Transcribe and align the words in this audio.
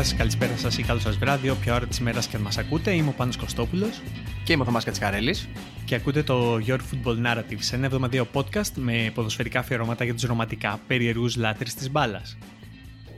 Καλημέρα 0.00 0.18
σας, 0.18 0.38
καλησπέρα 0.38 0.70
σας 0.70 0.78
ή 0.78 0.82
καλό 0.82 1.00
σας 1.00 1.16
βράδυ, 1.16 1.50
όποια 1.50 1.74
ώρα 1.74 1.86
της 1.86 2.00
μέρα 2.00 2.20
και 2.20 2.36
αν 2.36 2.42
μας 2.42 2.58
ακούτε. 2.58 2.94
Είμαι 2.94 3.08
ο 3.08 3.12
Πάνος 3.12 3.36
Κωστόπουλος. 3.36 4.02
Και 4.44 4.52
είμαι 4.52 4.62
ο 4.62 4.64
Θωμάς 4.64 4.84
Κατσικαρέλης. 4.84 5.48
Και 5.84 5.94
ακούτε 5.94 6.22
το 6.22 6.54
Your 6.66 6.78
Football 6.78 7.26
Narratives, 7.26 7.72
ένα 7.72 7.86
εβδομαδιαίο 7.86 8.26
podcast 8.32 8.72
με 8.74 9.10
ποδοσφαιρικά 9.14 9.58
αφιερώματα 9.58 10.04
για 10.04 10.14
τους 10.14 10.22
ρομαντικά 10.22 10.80
περίεργου 10.86 11.28
λάτρες 11.36 11.74
της 11.74 11.90
μπάλας. 11.90 12.38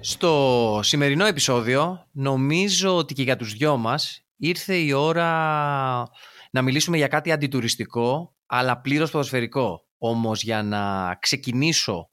Στο 0.01 0.81
σημερινό 0.83 1.25
επεισόδιο, 1.25 2.07
νομίζω 2.13 2.97
ότι 2.97 3.15
και 3.15 3.23
για 3.23 3.37
τους 3.37 3.53
δυο 3.53 3.77
μας 3.77 4.25
ήρθε 4.37 4.75
η 4.75 4.93
ώρα 4.93 5.29
να 6.51 6.63
μιλήσουμε 6.63 6.97
για 6.97 7.09
κάτι 7.09 7.33
αντιτουριστικό, 7.33 8.35
αλλά 8.47 8.81
πλήρως 8.81 9.11
ποδοσφαιρικό. 9.11 9.87
Όμως 9.99 10.43
για 10.43 10.63
να 10.63 11.15
ξεκινήσω 11.21 12.09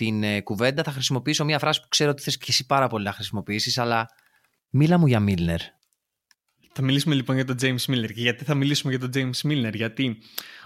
την 0.00 0.22
ε, 0.22 0.40
κουβέντα 0.40 0.82
θα 0.82 0.90
χρησιμοποιήσω 0.90 1.44
μια 1.44 1.58
φράση 1.58 1.80
που 1.80 1.88
ξέρω 1.88 2.10
ότι 2.10 2.22
θες 2.22 2.38
και 2.38 2.46
εσύ 2.48 2.66
πάρα 2.66 2.86
πολύ 2.86 3.04
να 3.04 3.12
χρησιμοποιήσεις, 3.12 3.78
αλλά 3.78 4.06
μίλα 4.70 4.98
μου 4.98 5.06
για 5.06 5.20
Μίλνερ. 5.20 5.60
Θα 6.72 6.82
μιλήσουμε 6.82 7.14
λοιπόν 7.14 7.36
για 7.36 7.44
τον 7.44 7.56
James 7.60 7.84
Miller. 7.86 8.12
Και 8.14 8.20
γιατί 8.20 8.44
θα 8.44 8.54
μιλήσουμε 8.54 8.94
για 8.94 9.08
τον 9.08 9.10
James 9.14 9.50
Miller, 9.50 9.74
γιατί 9.74 10.16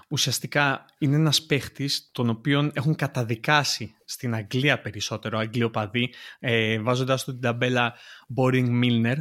ουσιαστικά 0.08 0.84
είναι 0.98 1.16
ένας 1.16 1.46
παίχτης 1.46 2.10
τον 2.12 2.28
οποίο 2.28 2.70
έχουν 2.74 2.94
καταδικάσει 2.94 3.94
στην 4.04 4.34
Αγγλία 4.34 4.80
περισσότερο, 4.80 5.38
αγγλιοπαδί, 5.38 6.14
ε, 6.38 6.78
βάζοντας 6.78 7.24
του 7.24 7.32
την 7.32 7.40
ταμπέλα 7.40 7.94
Boring 8.36 8.82
Milner, 8.82 9.16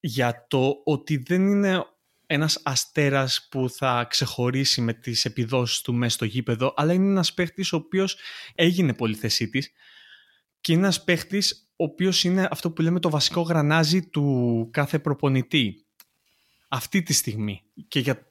για 0.00 0.46
το 0.48 0.72
ότι 0.84 1.16
δεν 1.16 1.46
είναι 1.46 1.84
ένας 2.32 2.60
αστέρας 2.62 3.46
που 3.50 3.70
θα 3.70 4.06
ξεχωρίσει 4.10 4.80
με 4.80 4.92
τις 4.92 5.24
επιδόσεις 5.24 5.80
του 5.80 5.94
μέσα 5.94 6.14
στο 6.14 6.24
γήπεδο, 6.24 6.74
αλλά 6.76 6.92
είναι 6.92 7.06
ένας 7.06 7.34
παίχτης 7.34 7.72
ο 7.72 7.76
οποίος 7.76 8.16
έγινε 8.54 8.94
πολυθεσίτης 8.94 9.72
και 10.60 10.72
είναι 10.72 10.80
ένας 10.80 11.04
παίχτης 11.04 11.70
ο 11.76 11.84
οποίος 11.84 12.24
είναι 12.24 12.48
αυτό 12.50 12.70
που 12.70 12.82
λέμε 12.82 13.00
το 13.00 13.10
βασικό 13.10 13.40
γρανάζι 13.40 14.08
του 14.08 14.68
κάθε 14.72 14.98
προπονητή. 14.98 15.84
Αυτή 16.68 17.02
τη 17.02 17.12
στιγμή. 17.12 17.62
Και 17.88 18.00
για, 18.00 18.28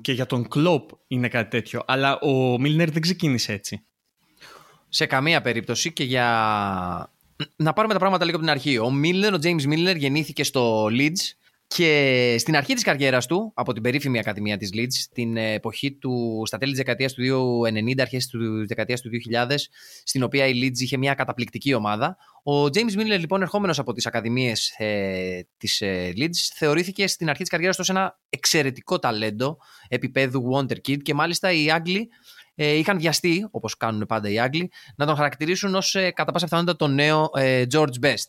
και 0.00 0.12
για 0.12 0.26
τον 0.26 0.48
Κλόπ 0.48 0.90
είναι 1.06 1.28
κάτι 1.28 1.50
τέτοιο. 1.50 1.82
Αλλά 1.86 2.18
ο 2.18 2.58
Μίλνερ 2.58 2.90
δεν 2.90 3.02
ξεκίνησε 3.02 3.52
έτσι. 3.52 3.86
Σε 4.88 5.06
καμία 5.06 5.40
περίπτωση 5.40 5.92
και 5.92 6.04
για... 6.04 6.26
Να 7.56 7.72
πάρουμε 7.72 7.92
τα 7.92 7.98
πράγματα 7.98 8.24
λίγο 8.24 8.36
από 8.36 8.46
την 8.46 8.54
αρχή. 8.54 8.78
Ο 8.78 8.90
Μίλνερ, 8.90 9.34
ο 9.34 9.38
James 9.42 9.62
Μίλνερ 9.62 9.96
γεννήθηκε 9.96 10.44
στο 10.44 10.86
Leeds 10.86 11.41
και 11.74 12.36
στην 12.38 12.56
αρχή 12.56 12.74
της 12.74 12.82
καριέρας 12.82 13.26
του, 13.26 13.52
από 13.54 13.72
την 13.72 13.82
περίφημη 13.82 14.18
Ακαδημία 14.18 14.56
της 14.56 14.70
Leeds, 14.74 14.92
στην 14.92 15.36
εποχή 15.36 15.92
του, 15.92 16.42
στα 16.46 16.58
τέλη 16.58 16.70
της 16.70 16.80
δεκαετίας 16.80 17.12
του 17.12 17.22
1990, 17.22 18.00
αρχές 18.00 18.26
της 18.26 18.40
δεκαετίας 18.66 19.00
του 19.00 19.10
2000, 19.10 19.68
στην 20.04 20.22
οποία 20.22 20.46
η 20.46 20.52
Leeds 20.62 20.78
είχε 20.78 20.96
μια 20.96 21.14
καταπληκτική 21.14 21.74
ομάδα, 21.74 22.16
ο 22.44 22.62
James 22.64 23.00
Miller, 23.00 23.18
λοιπόν, 23.18 23.42
ερχόμενος 23.42 23.78
από 23.78 23.92
τις 23.92 24.06
Ακαδημίες 24.06 24.74
ε, 24.78 25.40
της 25.56 25.80
ε, 25.80 26.12
Leeds, 26.16 26.50
θεωρήθηκε 26.54 27.06
στην 27.06 27.28
αρχή 27.28 27.40
της 27.40 27.50
καριέρας 27.50 27.76
του 27.76 27.84
ένα 27.88 28.18
εξαιρετικό 28.28 28.98
ταλέντο 28.98 29.56
επίπεδου 29.88 30.42
Wonder 30.54 30.76
Kid 30.88 31.02
και 31.02 31.14
μάλιστα 31.14 31.52
οι 31.52 31.70
Άγγλοι 31.70 32.08
ε, 32.54 32.72
είχαν 32.72 32.98
βιαστεί, 32.98 33.48
όπως 33.50 33.76
κάνουν 33.76 34.06
πάντα 34.06 34.28
οι 34.28 34.38
Άγγλοι, 34.38 34.70
να 34.96 35.06
τον 35.06 35.16
χαρακτηρίσουν 35.16 35.74
ως 35.74 35.94
ε, 35.94 36.10
κατά 36.10 36.32
πάσα 36.32 36.44
πιθανότητα 36.44 36.76
τον 36.76 36.94
νέο 36.94 37.30
ε, 37.34 37.64
George 37.72 38.00
Best. 38.02 38.28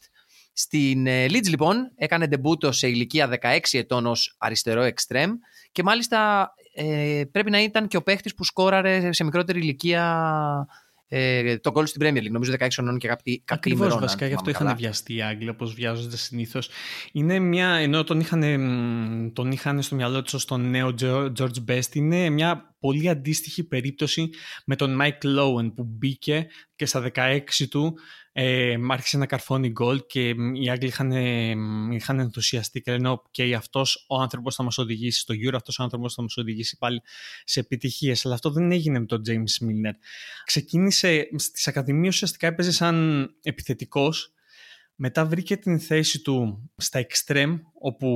Στην 0.53 1.07
ε, 1.07 1.25
Leeds 1.25 1.49
λοιπόν 1.49 1.91
έκανε 1.95 2.27
ντεμπούτο 2.27 2.71
σε 2.71 2.87
ηλικία 2.87 3.39
16 3.41 3.59
ετών 3.71 4.05
ως 4.05 4.35
αριστερό 4.37 4.81
εξτρέμ 4.81 5.31
και 5.71 5.83
μάλιστα 5.83 6.49
ε, 6.73 7.23
πρέπει 7.31 7.51
να 7.51 7.61
ήταν 7.61 7.87
και 7.87 7.97
ο 7.97 8.01
παίχτης 8.01 8.33
που 8.33 8.43
σκόραρε 8.43 9.13
σε 9.13 9.23
μικρότερη 9.23 9.59
ηλικία 9.59 10.67
ε, 11.15 11.57
το 11.57 11.71
γκολ 11.71 11.85
στην 11.85 12.01
Premier 12.05 12.17
League. 12.17 12.31
Νομίζω 12.31 12.53
16 12.59 12.67
χρονών 12.73 12.97
και 12.97 13.07
κάποιοι 13.07 13.43
Ακριβώς 13.47 13.99
βασικά 13.99 14.27
γι' 14.27 14.33
αυτό 14.33 14.49
είχαν 14.49 14.75
βιαστεί 14.75 15.15
οι 15.15 15.21
Άγγλοι 15.21 15.49
όπως 15.49 15.73
βιάζονται 15.73 16.17
συνήθως. 16.17 16.69
Είναι 17.11 17.39
μια. 17.39 17.67
ενώ 17.67 18.03
τον 18.03 18.19
είχαν, 18.19 19.31
τον 19.33 19.51
είχαν 19.51 19.81
στο 19.81 19.95
μυαλό 19.95 20.21
τους 20.21 20.33
ως 20.33 20.45
τον 20.45 20.69
νέο 20.69 20.93
George 21.39 21.63
Best, 21.67 21.93
είναι 21.95 22.29
μια 22.29 22.75
πολύ 22.79 23.09
αντίστοιχη 23.09 23.63
περίπτωση 23.63 24.29
με 24.65 24.75
τον 24.75 24.99
Mike 25.01 25.25
Lowen 25.25 25.73
που 25.75 25.83
μπήκε 25.83 26.47
και 26.75 26.85
στα 26.85 27.11
16 27.13 27.39
του 27.69 27.93
ε, 28.35 28.75
άρχισε 28.89 29.17
να 29.17 29.25
καρφώνει 29.25 29.69
γκολ 29.69 30.03
και 30.07 30.29
οι 30.29 30.69
Άγγλοι 30.69 30.87
είχαν, 30.87 31.11
είχαν 31.91 32.19
ενθουσιαστεί 32.19 32.81
και 32.81 32.91
λένε 32.91 33.09
ok 33.09 33.51
αυτός 33.51 34.05
ο 34.09 34.21
άνθρωπος 34.21 34.55
θα 34.55 34.63
μας 34.63 34.77
οδηγήσει 34.77 35.19
στο 35.19 35.33
Euro, 35.47 35.53
αυτός 35.55 35.79
ο 35.79 35.83
άνθρωπος 35.83 36.13
θα 36.13 36.21
μας 36.21 36.37
οδηγήσει 36.37 36.77
πάλι 36.77 37.01
σε 37.43 37.59
επιτυχίες. 37.59 38.25
Αλλά 38.25 38.33
αυτό 38.33 38.51
δεν 38.51 38.71
έγινε 38.71 38.99
με 38.99 39.05
τον 39.05 39.21
James 39.27 39.65
Milner. 39.65 39.93
Ξεκίνησε 40.45 41.27
στις 41.35 41.67
Ακαδημίες 41.67 42.13
ουσιαστικά 42.13 42.47
έπαιζε 42.47 42.71
σαν 42.71 43.27
επιθετικός 43.43 44.33
μετά 44.95 45.25
βρήκε 45.25 45.57
την 45.57 45.79
θέση 45.79 46.21
του 46.21 46.69
στα 46.77 47.05
Extreme 47.05 47.59
όπου 47.73 48.09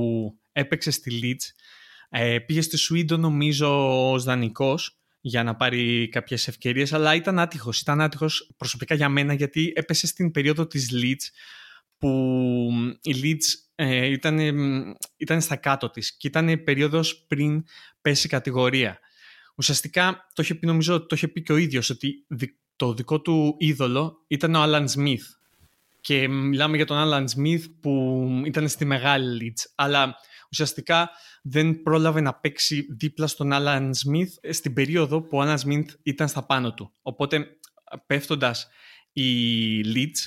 έπαιξε 0.52 0.92
στη 0.92 1.20
Leeds 1.24 1.66
ε, 2.10 2.40
πήγε 2.40 2.62
στη 2.62 2.78
Σουίντο 2.78 3.18
νομίζω 3.18 4.12
ως 4.12 4.24
δανεικός 4.24 4.98
για 5.28 5.44
να 5.44 5.56
πάρει 5.56 6.10
κάποιες 6.10 6.48
ευκαιρίες, 6.48 6.94
αλλά 6.94 7.16
ήταν 7.16 7.40
άτυχος. 7.40 7.80
Ήταν 7.80 8.02
άτυχος 8.02 8.52
προσωπικά 8.58 8.96
για 8.96 9.10
μένα 9.10 9.34
γιατί 9.34 9.74
έπεσε 9.76 10.08
στην 10.08 10.32
περίοδο 10.32 10.68
της 10.68 10.90
Leeds 10.94 11.24
που 11.98 12.10
η 13.02 13.16
Leeds 13.24 13.46
ε, 13.76 14.06
ήταν, 14.06 14.40
ήταν 15.18 15.42
στα 15.42 15.56
κάτω 15.56 15.90
της 15.90 16.18
και 16.18 16.28
ήταν 16.28 16.64
περίοδος 16.64 17.26
πριν 17.28 17.64
πέσει 18.02 18.28
κατηγορία. 18.28 19.00
Ουσιαστικά 19.56 20.28
το 20.34 20.42
είχε 20.42 20.56
πει 20.56 20.66
νομίζω, 20.66 21.06
το 21.06 21.16
είχε 21.16 21.28
πει 21.28 21.42
και 21.42 21.52
ο 21.52 21.58
ίδιος 21.58 21.90
ότι 21.90 22.26
το 22.76 22.94
δικό 22.94 23.22
του 23.22 23.56
είδωλο 23.58 24.24
ήταν 24.28 24.56
ο 24.56 24.64
Alan 24.64 24.86
Smith 24.96 25.26
και 26.08 26.28
μιλάμε 26.28 26.76
για 26.76 26.86
τον 26.86 26.98
Alan 27.00 27.26
Smith 27.36 27.64
που 27.82 28.26
ήταν 28.46 28.68
στη 28.68 28.86
μεγάλη 28.86 29.54
Leeds 29.56 29.72
αλλά 29.76 30.16
ουσιαστικά 30.52 31.10
δεν 31.44 31.82
πρόλαβε 31.82 32.22
να 32.22 32.34
παίξει 32.34 32.86
δίπλα 32.90 33.28
στον 33.28 33.54
Άλαν 33.54 33.94
Σμιθ 33.94 34.34
στην 34.50 34.74
περίοδο 34.74 35.22
που 35.22 35.38
ο 35.38 35.42
Άλαν 35.42 35.60
Σμιθ 35.60 35.94
ήταν 36.04 36.28
στα 36.28 36.46
πάνω 36.46 36.74
του. 36.74 36.92
Οπότε 37.02 37.48
πέφτοντας 38.06 38.68
η 39.12 39.32
Leeds, 39.82 40.20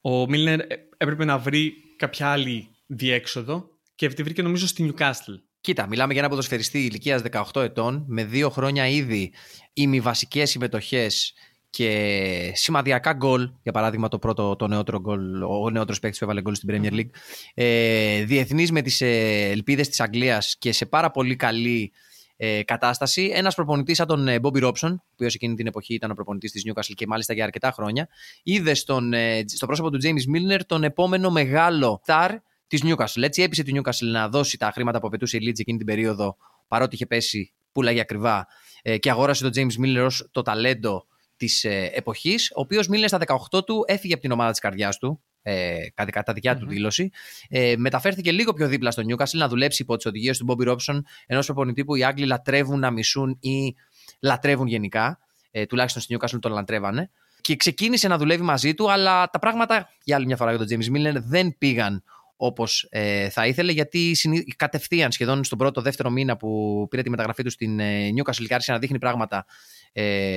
ο 0.00 0.28
Μίλνερ 0.28 0.60
έπρεπε 0.96 1.24
να 1.24 1.38
βρει 1.38 1.72
κάποια 1.96 2.30
άλλη 2.30 2.68
διέξοδο 2.86 3.68
και 3.94 4.08
τη 4.08 4.22
βρήκε 4.22 4.42
νομίζω 4.42 4.66
στη 4.66 4.92
Newcastle. 4.92 5.38
Κοίτα, 5.60 5.86
μιλάμε 5.86 6.12
για 6.12 6.20
ένα 6.20 6.30
ποδοσφαιριστή 6.30 6.84
ηλικίας 6.84 7.22
18 7.52 7.62
ετών, 7.62 8.04
με 8.08 8.24
δύο 8.24 8.50
χρόνια 8.50 8.88
ήδη 8.88 9.32
ημιβασικές 9.72 10.50
συμμετοχές 10.50 11.34
και 11.70 12.52
σημαδιακά 12.54 13.12
γκολ, 13.12 13.50
για 13.62 13.72
παράδειγμα 13.72 14.08
το 14.08 14.18
πρώτο, 14.18 14.56
το 14.56 14.66
νεότερο 14.66 15.00
γκολ, 15.00 15.42
ο 15.42 15.70
νεότερος 15.70 16.00
παίκτης 16.00 16.18
που 16.18 16.24
έβαλε 16.24 16.40
γκολ 16.40 16.54
στην 16.54 16.68
Premier 16.72 16.92
League. 16.92 17.10
Ε, 17.54 18.24
Διεθνή 18.24 18.66
με 18.70 18.82
τις 18.82 19.00
ε, 19.00 19.48
ελπίδες 19.50 19.88
της 19.88 20.00
Αγγλίας 20.00 20.56
και 20.58 20.72
σε 20.72 20.86
πάρα 20.86 21.10
πολύ 21.10 21.36
καλή 21.36 21.92
ε, 22.36 22.62
κατάσταση. 22.62 23.30
Ένας 23.34 23.54
προπονητής 23.54 23.96
σαν 23.96 24.06
τον 24.06 24.28
ε, 24.28 24.38
Bobby 24.42 24.62
Robson, 24.62 24.92
ο 24.92 25.12
οποίος 25.12 25.34
εκείνη 25.34 25.54
την 25.54 25.66
εποχή 25.66 25.94
ήταν 25.94 26.10
ο 26.10 26.14
προπονητής 26.14 26.52
της 26.52 26.62
Newcastle 26.66 26.92
και 26.94 27.06
μάλιστα 27.06 27.32
για 27.32 27.44
αρκετά 27.44 27.70
χρόνια, 27.70 28.08
είδε 28.42 28.74
στον, 28.74 29.12
ε, 29.12 29.44
στο 29.46 29.66
πρόσωπο 29.66 29.90
του 29.90 29.98
James 30.02 30.36
Milner 30.36 30.60
τον 30.66 30.84
επόμενο 30.84 31.30
μεγάλο 31.30 32.02
star 32.06 32.30
της 32.66 32.82
Newcastle. 32.84 33.22
Έτσι 33.22 33.42
έπεισε 33.42 33.62
τη 33.62 33.72
Newcastle 33.74 34.10
να 34.10 34.28
δώσει 34.28 34.58
τα 34.58 34.70
χρήματα 34.74 35.00
που 35.00 35.06
απαιτούσε 35.06 35.36
η 35.36 35.40
Leeds 35.42 35.58
εκείνη 35.58 35.76
την 35.78 35.86
περίοδο, 35.86 36.36
παρότι 36.68 36.94
είχε 36.94 37.06
πέσει 37.06 37.52
πουλάγια 37.72 38.02
ακριβά, 38.02 38.46
ε, 38.82 38.98
και 38.98 39.10
αγόρασε 39.10 39.50
τον 39.50 39.52
James 39.54 39.84
Milner 39.84 40.04
ως 40.04 40.28
το 40.30 40.42
ταλέντο 40.42 41.06
της 41.38 41.64
ε, 41.64 41.90
εποχής, 41.94 42.50
ο 42.50 42.60
οποίος 42.60 42.88
μίλησε 42.88 43.08
στα 43.08 43.18
18 43.52 43.64
του, 43.64 43.84
έφυγε 43.86 44.12
από 44.12 44.22
την 44.22 44.32
ομάδα 44.32 44.50
της 44.50 44.60
καρδιάς 44.60 44.98
του, 44.98 45.22
ε, 45.42 45.76
κατά, 45.94 46.10
κατά 46.10 46.32
δικιά 46.32 46.56
του 46.56 46.66
δήλωση. 46.66 47.10
Ε, 47.48 47.74
μεταφέρθηκε 47.76 48.32
λίγο 48.32 48.52
πιο 48.52 48.68
δίπλα 48.68 48.90
στο 48.90 49.02
Newcastle 49.08 49.36
να 49.36 49.48
δουλέψει 49.48 49.82
υπό 49.82 49.96
τις 49.96 50.06
οδηγίες 50.06 50.38
του 50.38 50.46
Bobby 50.48 50.68
Robson, 50.68 51.00
ενός 51.26 51.46
προπονητή 51.46 51.84
που 51.84 51.94
οι 51.94 52.04
Άγγλοι 52.04 52.26
λατρεύουν 52.26 52.78
να 52.78 52.90
μισούν 52.90 53.38
ή 53.40 53.74
λατρεύουν 54.20 54.66
γενικά. 54.66 55.18
Ε, 55.50 55.66
τουλάχιστον 55.66 56.02
στη 56.02 56.16
Newcastle 56.18 56.38
τον 56.40 56.52
λατρεύανε. 56.52 57.10
Και 57.40 57.56
ξεκίνησε 57.56 58.08
να 58.08 58.18
δουλεύει 58.18 58.42
μαζί 58.42 58.74
του, 58.74 58.90
αλλά 58.90 59.30
τα 59.30 59.38
πράγματα, 59.38 59.88
για 60.04 60.16
άλλη 60.16 60.26
μια 60.26 60.36
φορά 60.36 60.54
για 60.54 60.66
τον 60.66 60.78
James 60.78 60.96
Miller, 60.96 61.16
δεν 61.20 61.58
πήγαν 61.58 62.02
όπως 62.40 62.86
ε, 62.90 63.28
θα 63.28 63.46
ήθελε, 63.46 63.72
γιατί 63.72 64.16
κατευθείαν 64.56 65.12
σχεδόν 65.12 65.44
στον 65.44 65.58
πρώτο, 65.58 65.80
δεύτερο 65.80 66.10
μήνα 66.10 66.36
που 66.36 66.86
πήρε 66.90 67.02
τη 67.02 67.10
μεταγραφή 67.10 67.42
του 67.42 67.50
στην 67.50 67.80
ε, 67.80 68.08
Newcastle 68.16 68.44
και 68.46 68.54
άρχισε 68.54 68.72
να 68.72 68.78
δείχνει 68.78 68.98
πράγματα 68.98 69.36
ε, 69.36 69.77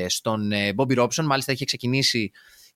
στον 0.08 0.52
ε, 0.52 0.74
Bobby 0.76 0.98
Robson. 0.98 1.24
Μάλιστα 1.24 1.52
είχε 1.52 1.66
ξεκινήσει 1.66 2.32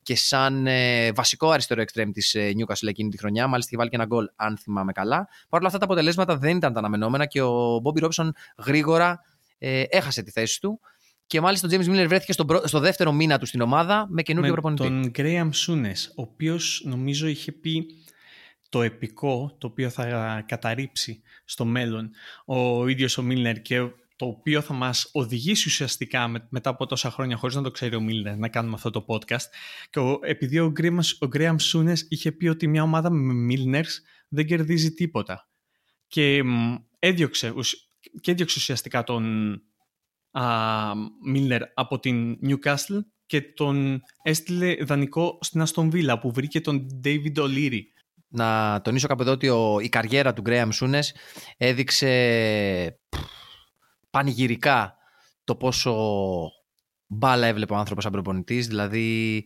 και 0.06 0.16
σαν 0.16 0.68
ε, 0.68 1.12
βασικό 1.12 1.50
αριστερό 1.50 1.82
εξτρέμ 1.82 2.12
της 2.12 2.36
ε, 2.36 2.52
Newcastle 2.58 2.88
εκείνη 2.88 3.10
τη 3.10 3.18
χρονιά. 3.18 3.48
Μάλιστα 3.48 3.70
είχε 3.72 3.78
βάλει 3.78 3.90
και 3.90 3.96
ένα 3.96 4.06
γκολ, 4.06 4.26
αν 4.36 4.58
θυμάμαι 4.58 4.92
καλά. 4.92 5.28
Παρ' 5.50 5.60
όλα 5.60 5.68
αυτά 5.68 5.80
τα 5.80 5.86
αποτελέσματα 5.86 6.38
δεν 6.38 6.58
ήταν 6.58 6.74
τα 6.74 6.80
αναμενόμενα 6.80 7.26
και 7.26 7.42
ο 7.42 7.82
Bobby 7.84 8.04
Robson 8.04 8.30
γρήγορα 8.66 9.20
ε, 9.58 9.84
έχασε 9.90 10.24
τη 10.24 10.32
θέση 10.32 10.62
του. 10.62 10.80
Και 11.28 11.42
μάλιστα 11.42 11.68
ο 11.68 11.72
James 11.74 11.86
Miller 11.86 12.06
βρέθηκε 12.08 12.34
στο, 12.34 12.62
στο 12.64 12.80
δεύτερο 12.80 13.12
μήνα 13.12 13.40
του 13.40 13.46
στην 13.46 13.62
ομάδα 13.62 14.08
με 14.10 14.22
καινούργιο 14.22 14.52
προπονητή. 14.52 14.84
Τον 14.84 15.12
Graham 15.16 15.50
Souness, 15.68 16.10
ο 16.16 16.22
οποίος 16.22 16.82
νομίζω 16.86 17.28
είχε 17.28 17.52
πει 17.52 17.86
το 18.70 18.82
επικό 18.82 19.56
το 19.58 19.68
οποίο 19.68 19.90
θα 19.90 20.44
καταρρύψει 20.48 21.22
στο 21.46 21.66
μέλλον 21.66 22.12
ο 22.46 22.88
ίδιος 22.88 23.18
ο 23.18 23.22
Μίλνερ 23.22 23.62
και 23.62 23.80
το 24.16 24.26
οποίο 24.26 24.62
θα 24.62 24.74
μας 24.74 25.10
οδηγήσει 25.14 25.68
ουσιαστικά 25.68 26.28
μετά 26.50 26.70
από 26.70 26.86
τόσα 26.86 27.12
χρόνια 27.12 27.36
χωρίς 27.36 27.56
να 27.56 27.62
το 27.62 27.72
ξέρει 27.72 27.96
ο 27.96 28.02
Μίλνερ 28.02 28.38
να 28.38 28.50
κάνουμε 28.50 28.76
αυτό 28.76 28.90
το 28.90 29.06
podcast 29.08 29.46
και 29.90 30.00
ο, 30.00 30.20
επειδή 30.22 30.60
ο, 30.60 30.74
ο 31.20 31.28
Γκρέαμ 31.28 31.58
Σούνες 31.58 32.06
είχε 32.10 32.32
πει 32.32 32.48
ότι 32.48 32.68
μια 32.68 32.84
ομάδα 32.84 33.10
με 33.10 33.34
Μίλνερς 33.34 34.02
δεν 34.28 34.46
κερδίζει 34.46 34.94
τίποτα 34.94 35.50
και 36.08 36.42
έδιωξε, 37.00 37.54
και 38.22 38.32
έδιωξε 38.32 38.60
ουσιαστικά 38.60 39.04
τον 39.04 39.56
Μίλνερ 41.26 41.62
από 41.74 42.00
την 42.00 42.38
Newcastle 42.48 43.00
και 43.26 43.42
τον 43.42 44.02
έστειλε 44.22 44.76
δανεικό 44.76 45.38
στην 45.42 45.62
Αστον 45.62 45.90
Βίλα 45.90 46.20
που 46.20 46.32
βρήκε 46.32 46.62
τον 46.62 47.02
David 47.04 47.36
O'Leary. 47.36 47.82
Να 48.28 48.82
τονίσω 48.82 49.08
κάπου 49.08 49.22
εδώ 49.22 49.32
ότι 49.32 49.50
ο, 49.50 49.80
η 49.82 49.90
καριέρα 49.90 50.34
του 50.34 50.42
Γκρέαμ 50.42 50.70
Σούνες 50.72 51.16
έδειξε 51.58 53.00
πανηγυρικά 54.16 54.98
το 55.44 55.56
πόσο 55.56 55.94
μπάλα 57.08 57.48
έβλεπε 57.48 57.74
ο 57.74 57.76
άνθρωπος 57.76 58.04
σαν 58.04 58.12
προπονητής, 58.12 58.68
δηλαδή 58.68 59.44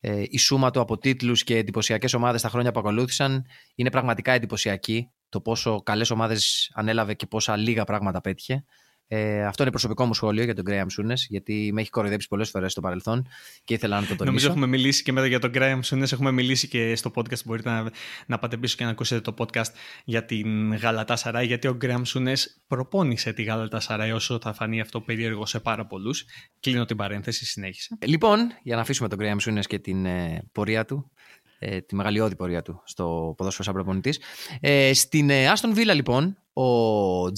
ε, 0.00 0.22
η 0.28 0.38
σούμα 0.38 0.70
του 0.70 0.80
από 0.80 0.98
τίτλους 0.98 1.44
και 1.44 1.56
εντυπωσιακές 1.56 2.14
ομάδες 2.14 2.42
τα 2.42 2.48
χρόνια 2.48 2.72
που 2.72 2.78
ακολούθησαν 2.78 3.46
είναι 3.74 3.90
πραγματικά 3.90 4.32
εντυπωσιακή 4.32 5.10
το 5.28 5.40
πόσο 5.40 5.82
καλές 5.82 6.10
ομάδες 6.10 6.70
ανέλαβε 6.74 7.14
και 7.14 7.26
πόσα 7.26 7.56
λίγα 7.56 7.84
πράγματα 7.84 8.20
πέτυχε. 8.20 8.64
Ε, 9.08 9.44
αυτό 9.44 9.62
είναι 9.62 9.70
προσωπικό 9.70 10.04
μου 10.04 10.14
σχόλιο 10.14 10.44
για 10.44 10.54
τον 10.54 10.64
Graham 10.68 10.86
Souness, 10.86 11.16
γιατί 11.28 11.70
με 11.72 11.80
έχει 11.80 11.90
κοροϊδέψει 11.90 12.28
πολλές 12.28 12.50
φορές 12.50 12.72
στο 12.72 12.80
παρελθόν 12.80 13.26
και 13.64 13.74
ήθελα 13.74 13.94
να 13.94 14.00
το 14.00 14.08
τονίσω. 14.08 14.24
Νομίζω 14.24 14.48
έχουμε 14.48 14.66
μιλήσει 14.66 15.02
και 15.02 15.12
μετά 15.12 15.26
για 15.26 15.38
τον 15.38 15.50
Graham 15.54 15.80
Souness, 15.84 16.12
έχουμε 16.12 16.30
μιλήσει 16.30 16.68
και 16.68 16.96
στο 16.96 17.10
podcast. 17.14 17.44
Μπορείτε 17.44 17.70
να, 17.70 17.90
να 18.26 18.38
πάτε 18.38 18.56
πίσω 18.56 18.76
και 18.76 18.84
να 18.84 18.90
ακούσετε 18.90 19.20
το 19.20 19.34
podcast 19.38 19.72
για 20.04 20.24
την 20.24 20.74
Γαλατά 20.74 21.16
Σαράι, 21.16 21.46
γιατί 21.46 21.68
ο 21.68 21.78
Graham 21.82 22.02
Souness 22.14 22.38
προπόνησε 22.66 23.32
τη 23.32 23.42
Γαλατά 23.42 23.80
Σαράι, 23.80 24.12
όσο 24.12 24.38
θα 24.42 24.52
φανεί 24.52 24.80
αυτό 24.80 25.00
περίεργο 25.00 25.46
σε 25.46 25.60
πάρα 25.60 25.86
πολλούς. 25.86 26.24
Κλείνω 26.60 26.84
την 26.84 26.96
παρένθεση, 26.96 27.44
συνέχισε. 27.44 27.98
Λοιπόν, 28.06 28.38
για 28.62 28.74
να 28.74 28.80
αφήσουμε 28.80 29.08
τον 29.08 29.18
Graham 29.20 29.36
Souness 29.48 29.64
και 29.66 29.78
την 29.78 30.06
ε, 30.06 30.48
πορεία 30.52 30.84
του, 30.84 31.10
ε, 31.58 31.80
τη 31.80 31.94
μεγαλειώδη 31.94 32.36
πορεία 32.36 32.62
του 32.62 32.82
στο 32.84 33.34
ποδόσφαιρο 33.36 33.64
σαν 33.64 33.74
προπονητής. 33.74 34.20
Ε, 34.60 34.94
στην 34.94 35.30
ε, 35.30 35.52
Aston 35.52 35.78
Villa, 35.78 35.94
λοιπόν, 35.94 36.38
ο 36.52 36.62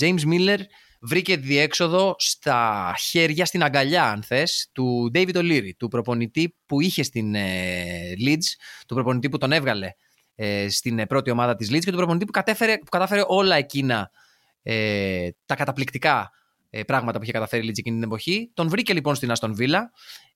James 0.01 0.21
Miller 0.27 0.59
βρήκε 1.09 1.37
διέξοδο 1.37 2.15
στα 2.19 2.95
χέρια, 2.99 3.45
στην 3.45 3.63
αγκαλιά 3.63 4.11
αν 4.11 4.23
θες, 4.23 4.69
του 4.73 5.11
David 5.15 5.35
O'Leary, 5.35 5.71
του 5.77 5.89
προπονητή 5.89 6.57
που 6.67 6.81
είχε 6.81 7.03
στην 7.03 7.35
ε, 7.35 8.13
Leeds, 8.27 8.47
του 8.87 8.95
προπονητή 8.95 9.29
που 9.29 9.39
τον 9.39 9.53
έβγαλε 9.53 9.91
ε, 10.35 10.69
στην 10.69 10.99
ε, 10.99 11.07
πρώτη 11.07 11.31
ομάδα 11.31 11.55
της 11.55 11.71
Leeds 11.71 11.85
και 11.85 11.91
του 11.91 11.97
προπονητή 11.97 12.25
που, 12.25 12.33
κατέφερε, 12.33 12.79
που 12.79 12.91
κατάφερε 12.91 13.23
όλα 13.27 13.57
εκείνα 13.57 14.11
ε, 14.63 15.29
τα 15.47 15.55
καταπληκτικά 15.55 16.31
ε, 16.71 16.83
πράγματα 16.83 17.19
που 17.19 17.25
είχε 17.25 17.33
καταφέρει 17.33 17.67
η 17.67 17.69
Leeds 17.69 17.79
εκείνη 17.79 17.97
την 17.97 18.05
εποχή. 18.05 18.51
Τον 18.55 18.69
βρήκε 18.69 18.93
λοιπόν 18.93 19.15
στην 19.15 19.33
Aston 19.39 19.51
Villa, 19.59 19.81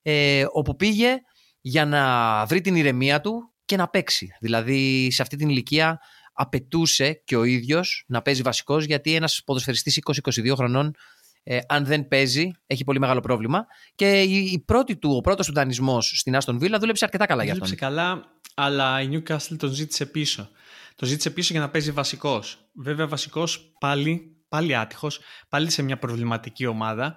ε, 0.03 0.45
όπου 0.53 0.77
πήγε 0.77 1.17
για 1.61 1.85
να 1.87 2.45
βρει 2.45 2.61
την 2.61 2.77
ηρεμία 2.77 3.21
του 3.21 3.53
και 3.65 3.77
να 3.77 3.89
παίξει. 3.89 4.29
Δηλαδή 4.41 5.11
σε 5.11 5.23
αυτή 5.23 5.37
την 5.37 5.49
ηλικία 5.49 6.01
απαιτούσε 6.41 7.23
και 7.25 7.37
ο 7.37 7.45
ίδιος 7.45 8.05
να 8.07 8.23
παίζει 8.23 8.43
βασικός, 8.43 8.85
γιατί 8.85 9.15
ένας 9.15 9.43
ποδοσφαιριστής 9.45 9.97
20-22 9.97 10.55
χρονών, 10.55 10.95
ε, 11.43 11.59
αν 11.69 11.85
δεν 11.85 12.09
παίζει, 12.09 12.51
έχει 12.67 12.85
πολύ 12.85 12.99
μεγάλο 12.99 13.21
πρόβλημα. 13.21 13.67
Και 13.95 14.23
η, 14.23 14.63
πρώτη 14.67 14.97
του, 14.97 15.11
ο 15.17 15.21
πρώτος 15.21 15.47
του 15.47 15.53
δανεισμός 15.53 16.13
στην 16.17 16.37
Άστον 16.37 16.59
Βίλα 16.59 16.79
δούλεψε 16.79 17.05
αρκετά 17.05 17.27
καλά 17.27 17.45
για 17.45 17.53
αυτόν. 17.53 17.69
Δούλεψε 17.69 17.87
καλά, 17.87 18.25
αλλά 18.55 19.01
η 19.01 19.09
Newcastle 19.13 19.57
τον 19.59 19.73
ζήτησε 19.73 20.07
πίσω. 20.07 20.49
Το 20.95 21.07
ζήτησε 21.07 21.31
πίσω 21.31 21.53
για 21.53 21.63
να 21.63 21.71
παίζει 21.71 21.91
βασικός. 21.91 22.71
Βέβαια, 22.75 23.07
βασικός 23.07 23.73
πάλι, 23.81 24.37
πάλι 24.49 24.77
άτυχος, 24.77 25.21
πάλι 25.49 25.71
σε 25.71 25.83
μια 25.83 25.99
προβληματική 25.99 26.67
ομάδα. 26.67 27.17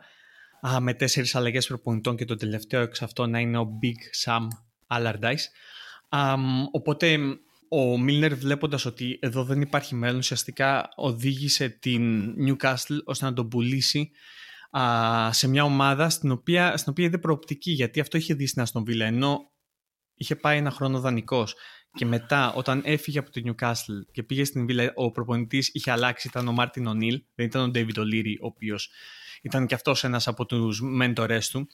Α, 0.68 0.80
με 0.80 0.94
τέσσερις 0.94 1.36
αλλαγές 1.36 1.68
προπονητών 1.68 2.16
και 2.16 2.26
το 2.26 2.36
τελευταίο 2.36 2.82
εξ 2.82 3.02
αυτό 3.02 3.28
να 3.28 3.40
είναι 3.40 3.58
ο 3.58 3.68
Big 3.82 4.26
Sam 4.26 4.48
Allardyce. 4.88 5.46
Um, 6.10 6.38
οπότε 6.72 7.18
ο 7.76 7.98
Μίλνερ 7.98 8.36
βλέποντας 8.36 8.86
ότι 8.86 9.18
εδώ 9.22 9.44
δεν 9.44 9.62
υπάρχει 9.62 9.96
μέλλον, 9.96 10.18
ουσιαστικά 10.18 10.90
οδήγησε 10.96 11.70
την 11.70 12.34
Newcastle 12.48 12.98
ώστε 13.04 13.26
να 13.26 13.34
τον 13.34 13.48
πουλήσει 13.48 14.12
α, 14.78 15.32
σε 15.34 15.48
μια 15.48 15.64
ομάδα 15.64 16.10
στην 16.10 16.32
οποία, 16.32 16.78
στην 16.78 16.92
οποία 16.92 17.06
είδε 17.06 17.18
προοπτική, 17.18 17.72
γιατί 17.72 18.00
αυτό 18.00 18.18
είχε 18.18 18.34
δει 18.34 18.48
στην 18.48 18.62
Αστον 18.62 18.84
Villa, 18.88 19.00
ενώ 19.00 19.52
είχε 20.16 20.36
πάει 20.36 20.58
ένα 20.58 20.72
χρόνο 20.72 21.00
δανεικός. 21.00 21.56
Και 21.94 22.06
μετά, 22.06 22.54
όταν 22.54 22.82
έφυγε 22.86 23.20
από 23.20 23.30
την 23.30 23.56
Newcastle 23.56 24.06
και 24.12 24.24
πήγε 24.24 24.44
στην 24.44 24.66
Villa, 24.70 24.88
ο 24.96 25.12
προπονητής 25.12 25.70
είχε 25.74 25.92
αλλάξει, 25.92 26.28
ήταν 26.28 26.48
ο 26.48 26.52
Μάρτιν 26.52 26.88
Ονίλ, 26.88 27.24
δεν 27.36 27.46
ήταν 27.46 27.70
ο 27.70 27.72
David 27.76 27.98
O'Leary, 27.98 28.36
ο 28.42 28.46
οποίος 28.46 28.90
ήταν 29.42 29.66
και 29.66 29.76
αυτός 29.76 30.04
ένας 30.04 30.28
από 30.28 30.46
τους 30.46 30.82
μέντορές 30.82 31.50
του. 31.50 31.68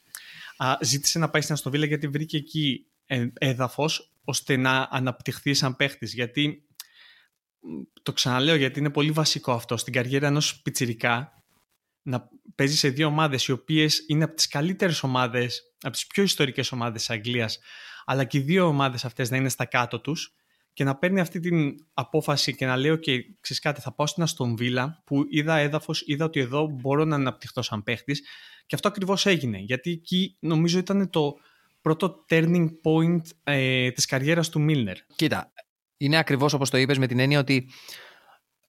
Α, 0.58 0.78
ζήτησε 0.82 1.20
να 1.20 1.30
πάει 1.30 1.42
στην 1.42 1.54
Αστον 1.54 1.74
Villa 1.74 1.88
γιατί 1.88 2.08
βρήκε 2.08 2.38
εκεί 2.38 2.86
ε, 3.06 3.28
έδαφος 3.34 4.12
ώστε 4.30 4.58
να 4.58 4.88
αναπτυχθείς 4.92 5.58
σαν 5.58 5.76
παίχτης. 5.76 6.14
Γιατί 6.14 6.68
το 8.04 8.14
ξαναλέω 8.14 8.56
γιατί 8.56 8.80
είναι 8.80 8.90
πολύ 8.90 9.12
βασικό 9.12 9.52
αυτό 9.52 9.78
στην 9.78 9.94
καριέρα 9.94 10.28
ενός 10.28 10.62
πιτσιρικά 10.62 11.44
να 12.02 12.30
παίζει 12.56 12.78
σε 12.78 12.90
δύο 12.90 13.08
ομάδες 13.08 13.48
οι 13.48 13.52
οποίες 13.52 14.04
είναι 14.08 14.24
από 14.24 14.34
τις 14.34 14.48
καλύτερες 14.48 15.04
ομάδες, 15.04 15.62
από 15.82 15.94
τις 15.94 16.08
πιο 16.08 16.24
ιστορικές 16.24 16.72
ομάδες 16.72 17.00
της 17.00 17.10
Αγγλίας 17.10 17.60
αλλά 18.06 18.24
και 18.24 18.38
οι 18.38 18.42
δύο 18.42 18.66
ομάδες 18.66 19.06
αυτές 19.06 19.30
να 19.30 19.38
είναι 19.38 19.50
στα 19.50 19.66
κάτω 19.66 20.00
τους 20.02 20.34
και 20.74 20.84
να 20.84 20.98
παίρνει 20.98 21.20
αυτή 21.20 21.40
την 21.40 21.76
απόφαση 21.94 22.56
και 22.56 22.66
να 22.66 22.78
λέω 22.78 22.96
και 22.96 23.22
ξέρεις 23.40 23.62
κάτι 23.62 23.82
θα 23.82 23.94
πάω 23.94 24.08
στην 24.08 24.24
Αστον 24.24 24.56
Βίλα 24.56 25.02
που 25.06 25.24
είδα 25.30 25.58
έδαφος, 25.58 26.04
είδα 26.06 26.26
ότι 26.26 26.40
εδώ 26.40 26.68
μπορώ 26.68 27.06
να 27.06 27.16
αναπτυχθώ 27.16 27.62
σαν 27.62 27.84
παίχτης 27.84 28.22
και 28.66 28.76
αυτό 28.76 28.88
ακριβώς 28.88 29.26
έγινε 29.26 29.58
γιατί 29.58 29.92
εκεί 29.92 30.38
νομίζω 30.40 30.80
ήταν 30.80 31.10
το, 31.10 31.36
πρώτο 31.82 32.26
turning 32.30 32.68
point 32.84 33.22
ε, 33.44 33.92
της 33.92 34.06
καριέρας 34.06 34.50
του 34.50 34.62
Μίλνερ. 34.62 34.98
Κοίτα, 35.16 35.54
είναι 35.98 36.18
ακριβώς 36.18 36.54
όπως 36.54 36.70
το 36.70 36.78
είπες 36.78 36.98
με 36.98 37.08
την 37.08 37.20
έννοια 37.20 37.40
ότι 37.40 37.70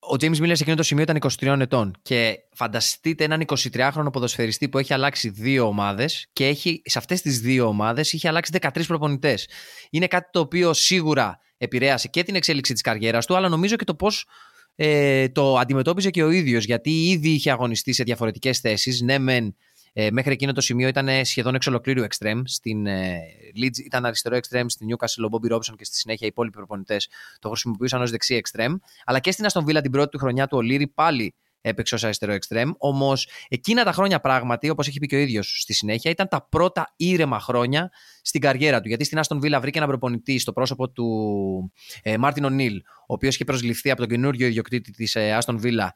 ο 0.01 0.15
James 0.21 0.37
Miller 0.37 0.53
σε 0.53 0.63
εκείνο 0.63 0.77
το 0.77 0.83
σημείο 0.83 1.03
ήταν 1.03 1.19
23 1.41 1.61
ετών 1.61 1.93
και 2.03 2.39
φανταστείτε 2.53 3.25
έναν 3.25 3.45
23χρονο 3.47 4.13
ποδοσφαιριστή 4.13 4.69
που 4.69 4.79
έχει 4.79 4.93
αλλάξει 4.93 5.29
δύο 5.29 5.67
ομάδες 5.67 6.29
και 6.33 6.47
έχει, 6.47 6.83
σε 6.85 6.99
αυτές 6.99 7.23
τις 7.23 7.41
δύο 7.41 7.67
ομάδες 7.67 8.13
είχε 8.13 8.29
αλλάξει 8.29 8.53
13 8.61 8.87
προπονητές. 8.87 9.49
Είναι 9.91 10.07
κάτι 10.07 10.29
το 10.33 10.41
οποίο 10.41 10.73
σίγουρα 10.73 11.39
επηρέασε 11.57 12.09
και 12.09 12.23
την 12.23 12.35
εξέλιξη 12.35 12.73
της 12.73 12.83
καριέρας 12.83 13.27
του 13.27 13.37
αλλά 13.37 13.49
νομίζω 13.49 13.77
και 13.77 13.85
το 13.85 13.95
πώς 13.95 14.27
ε, 14.75 15.29
το 15.29 15.57
αντιμετώπιζε 15.59 16.11
και 16.11 16.23
ο 16.23 16.31
ίδιος 16.31 16.65
γιατί 16.65 17.09
ήδη 17.09 17.29
είχε 17.29 17.51
αγωνιστεί 17.51 17.93
σε 17.93 18.03
διαφορετικές 18.03 18.59
θέσεις. 18.59 19.01
Ναι 19.01 19.19
μεν 19.19 19.57
ε, 19.93 20.11
μέχρι 20.11 20.33
εκείνο 20.33 20.53
το 20.53 20.61
σημείο 20.61 20.89
ήταν 20.89 21.25
σχεδόν 21.25 21.55
εξ 21.55 21.67
ολοκλήρου 21.67 22.03
extreme. 22.03 22.43
Στην 22.45 22.87
ε, 22.87 23.21
Leeds 23.63 23.79
ήταν 23.85 24.05
αριστερό 24.05 24.37
extreme, 24.37 24.65
στην 24.67 24.89
Newcastle 24.91 25.25
ο 25.25 25.29
Bobby 25.33 25.55
Robson 25.55 25.75
και 25.77 25.85
στη 25.85 25.97
συνέχεια 25.97 26.27
οι 26.27 26.31
υπόλοιποι 26.31 26.57
προπονητές 26.57 27.09
το 27.39 27.49
χρησιμοποιούσαν 27.49 28.03
ως 28.03 28.11
δεξί 28.11 28.41
extreme. 28.45 28.75
Αλλά 29.05 29.19
και 29.19 29.31
στην 29.31 29.47
Aston 29.53 29.61
Villa 29.61 29.83
την 29.83 29.91
πρώτη 29.91 30.11
του 30.11 30.19
χρονιά 30.19 30.47
του 30.47 30.57
Ολύρη 30.57 30.87
πάλι 30.87 31.35
έπαιξε 31.61 31.95
ως 31.95 32.05
αριστερό 32.05 32.35
extreme. 32.35 32.71
Όμως 32.79 33.29
εκείνα 33.49 33.85
τα 33.85 33.93
χρόνια 33.93 34.21
πράγματι, 34.21 34.71
όπως 34.71 34.89
έχει 34.89 34.99
πει 34.99 35.07
και 35.07 35.17
ο 35.17 35.19
ίδιος 35.19 35.61
στη 35.61 35.73
συνέχεια, 35.73 36.11
ήταν 36.11 36.29
τα 36.29 36.47
πρώτα 36.51 36.93
ήρεμα 36.97 37.41
χρόνια 37.41 37.91
στην 38.23 38.41
καριέρα 38.41 38.81
του. 38.81 38.89
Γιατί 38.89 39.05
στην 39.05 39.21
Aston 39.23 39.37
Villa 39.37 39.59
βρήκε 39.61 39.79
ένα 39.79 39.87
προπονητή 39.87 40.39
στο 40.39 40.53
πρόσωπο 40.53 40.91
του 40.91 41.73
ε, 42.03 42.19
Μάρτιν 42.19 42.45
Ονίλ, 42.45 42.77
ο 42.77 43.13
οποίος 43.15 43.35
είχε 43.35 43.45
προσληφθεί 43.45 43.91
από 43.91 44.01
τον 44.01 44.09
καινούριο 44.09 44.47
ιδιοκτήτη 44.47 44.91
της 44.91 45.15
ε, 45.15 45.39
Aston 45.41 45.61
Villa 45.61 45.89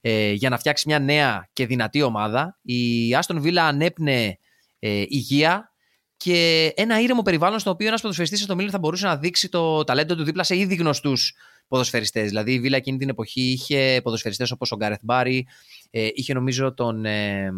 ε, 0.00 0.32
για 0.32 0.48
να 0.48 0.58
φτιάξει 0.58 0.84
μια 0.88 0.98
νέα 0.98 1.48
και 1.52 1.66
δυνατή 1.66 2.02
ομάδα. 2.02 2.58
Η 2.62 3.14
Άστον 3.14 3.40
Βίλα 3.40 3.64
ανέπνεε 3.64 4.38
ε, 4.78 5.04
υγεία 5.08 5.72
και 6.16 6.72
ένα 6.76 7.00
ήρεμο 7.00 7.22
περιβάλλον 7.22 7.58
στο 7.58 7.70
οποίο 7.70 7.86
ένας 7.86 8.00
ποδοσφαιριστής 8.00 8.42
στο 8.42 8.54
Μίλαν 8.54 8.70
θα 8.70 8.78
μπορούσε 8.78 9.06
να 9.06 9.16
δείξει 9.16 9.48
το 9.48 9.84
ταλέντο 9.84 10.16
του 10.16 10.24
δίπλα 10.24 10.42
σε 10.42 10.56
ήδη 10.56 10.74
γνωστούς 10.74 11.34
ποδοσφαιριστές. 11.68 12.28
Δηλαδή 12.28 12.52
η 12.52 12.60
Βίλα 12.60 12.76
εκείνη 12.76 12.98
την 12.98 13.08
εποχή 13.08 13.40
είχε 13.40 14.00
ποδοσφαιριστές 14.02 14.50
όπως 14.50 14.72
ο 14.72 14.76
Γκάρεθ 14.76 15.00
Μπάρι, 15.02 15.46
ε, 15.90 16.08
είχε 16.14 16.34
νομίζω 16.34 16.74
τον. 16.74 17.04
Ε, 17.04 17.50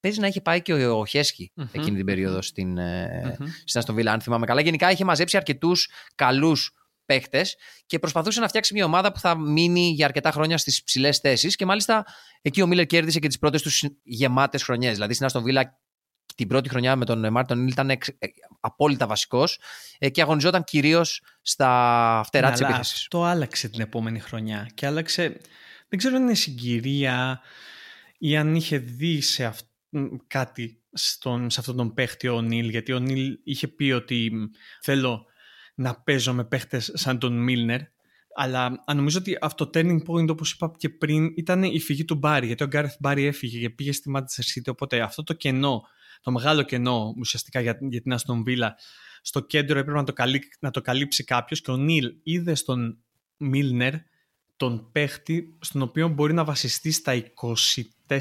Παίζει 0.00 0.20
να 0.20 0.26
είχε 0.26 0.40
πάει 0.40 0.62
και 0.62 0.86
ο 0.86 1.06
χεσκι 1.06 1.52
εκείνη 1.72 1.96
την 1.96 2.06
περίοδο 2.06 2.42
στην, 2.42 2.78
ε, 2.78 3.36
mm-hmm. 3.38 3.46
στην 3.64 3.80
Αστον 3.80 3.94
Βίλα, 3.94 4.12
αν 4.12 4.20
θυμάμαι 4.20 4.46
καλά. 4.46 4.60
Γενικά 4.60 4.90
είχε 4.90 5.04
μαζέψει 5.04 5.36
αρκετούς 5.36 5.90
καλούς 6.14 6.74
παίχτες 7.10 7.56
και 7.86 7.98
προσπαθούσε 7.98 8.40
να 8.40 8.48
φτιάξει 8.48 8.74
μια 8.74 8.84
ομάδα 8.84 9.12
που 9.12 9.18
θα 9.18 9.38
μείνει 9.38 9.90
για 9.90 10.06
αρκετά 10.06 10.30
χρόνια 10.30 10.58
στις 10.58 10.82
ψηλές 10.82 11.18
θέσεις. 11.18 11.56
Και 11.56 11.66
μάλιστα 11.66 12.04
εκεί 12.42 12.62
ο 12.62 12.66
Μίλλερ 12.66 12.86
κέρδισε 12.86 13.18
και 13.18 13.28
τις 13.28 13.38
πρώτες 13.38 13.62
τους 13.62 13.84
γεμάτες 14.02 14.62
χρονιές. 14.62 14.94
Δηλαδή 14.94 15.14
στην 15.14 15.26
Αστον 15.26 15.42
Βίλα 15.42 15.80
την 16.34 16.48
πρώτη 16.48 16.68
χρονιά 16.68 16.96
με 16.96 17.04
τον 17.04 17.32
Μάρτον 17.32 17.58
Νίλ 17.58 17.70
ήταν 17.70 17.90
εξ, 17.90 18.08
ε, 18.08 18.14
απόλυτα 18.60 19.06
βασικός 19.06 19.60
ε, 19.98 20.08
και 20.08 20.22
αγωνιζόταν 20.22 20.64
κυρίως 20.64 21.22
στα 21.42 22.22
φτερά 22.26 22.46
ναι, 22.46 22.52
της 22.52 22.60
επίθεσης. 22.60 22.98
Αυτό 22.98 23.24
άλλαξε 23.24 23.68
την 23.68 23.80
επόμενη 23.80 24.18
χρονιά 24.18 24.70
και 24.74 24.86
άλλαξε. 24.86 25.40
Δεν 25.88 25.98
ξέρω 25.98 26.16
αν 26.16 26.22
είναι 26.22 26.34
συγκυρία 26.34 27.40
ή 28.18 28.36
αν 28.36 28.54
είχε 28.54 28.78
δει 28.78 29.20
σε 29.20 29.44
αυ... 29.44 29.58
κάτι 30.26 30.82
στον, 30.92 31.50
σε 31.50 31.60
αυτόν 31.60 31.76
τον 31.76 31.94
παίχτη 31.94 32.28
ο 32.28 32.40
Νίλ, 32.40 32.68
γιατί 32.68 32.92
ο 32.92 32.98
Νίλ 32.98 33.38
είχε 33.44 33.68
πει 33.68 33.90
ότι 33.90 34.32
θέλω 34.80 35.29
να 35.74 35.94
παίζω 35.94 36.32
με 36.32 36.44
παίχτες 36.44 36.90
σαν 36.94 37.18
τον 37.18 37.42
Μίλνερ. 37.42 37.80
Αλλά 38.34 38.84
νομίζω 38.94 39.18
ότι 39.18 39.38
αυτό 39.40 39.66
το 39.66 39.80
turning 39.80 40.02
point, 40.06 40.28
όπως 40.28 40.52
είπα 40.52 40.72
και 40.76 40.88
πριν, 40.88 41.32
ήταν 41.36 41.62
η 41.62 41.80
φυγή 41.80 42.04
του 42.04 42.14
Μπάρι. 42.14 42.46
Γιατί 42.46 42.62
ο 42.62 42.66
Γκάρεθ 42.66 42.94
Μπάρι 43.00 43.24
έφυγε 43.24 43.60
και 43.60 43.70
πήγε 43.70 43.92
στη 43.92 44.12
Manchester 44.16 44.58
City. 44.58 44.70
Οπότε 44.70 45.00
αυτό 45.00 45.22
το 45.22 45.32
κενό, 45.32 45.82
το 46.20 46.30
μεγάλο 46.30 46.62
κενό 46.62 47.14
ουσιαστικά 47.18 47.60
για, 47.60 47.78
για 47.80 48.00
την 48.00 48.12
Αστον 48.12 48.42
Βίλα, 48.42 48.76
στο 49.22 49.40
κέντρο 49.40 49.78
έπρεπε 49.78 49.98
να 49.98 50.04
το, 50.04 50.12
να 50.60 50.70
το 50.70 50.80
καλύψει 50.80 51.24
κάποιος. 51.24 51.60
Και 51.60 51.70
ο 51.70 51.76
Νίλ 51.76 52.12
είδε 52.22 52.54
στον 52.54 52.98
Μίλνερ 53.36 53.94
τον 54.56 54.88
παίχτη 54.92 55.56
στον 55.60 55.82
οποίο 55.82 56.08
μπορεί 56.08 56.32
να 56.32 56.44
βασιστεί 56.44 56.90
στα 56.90 57.12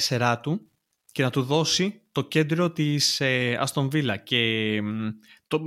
24 0.08 0.36
του 0.42 0.70
και 1.12 1.24
να 1.24 1.30
του 1.30 1.44
δώσει 1.44 2.02
το 2.12 2.24
κέντρο 2.24 2.72
της 2.72 3.20
ε, 3.20 3.58
Αστον 3.60 3.90
Βίλα 3.90 4.18
και, 4.18 4.82
το, 5.50 5.62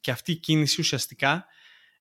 και 0.00 0.10
αυτή 0.10 0.32
η 0.32 0.36
κίνηση 0.36 0.80
ουσιαστικά 0.80 1.46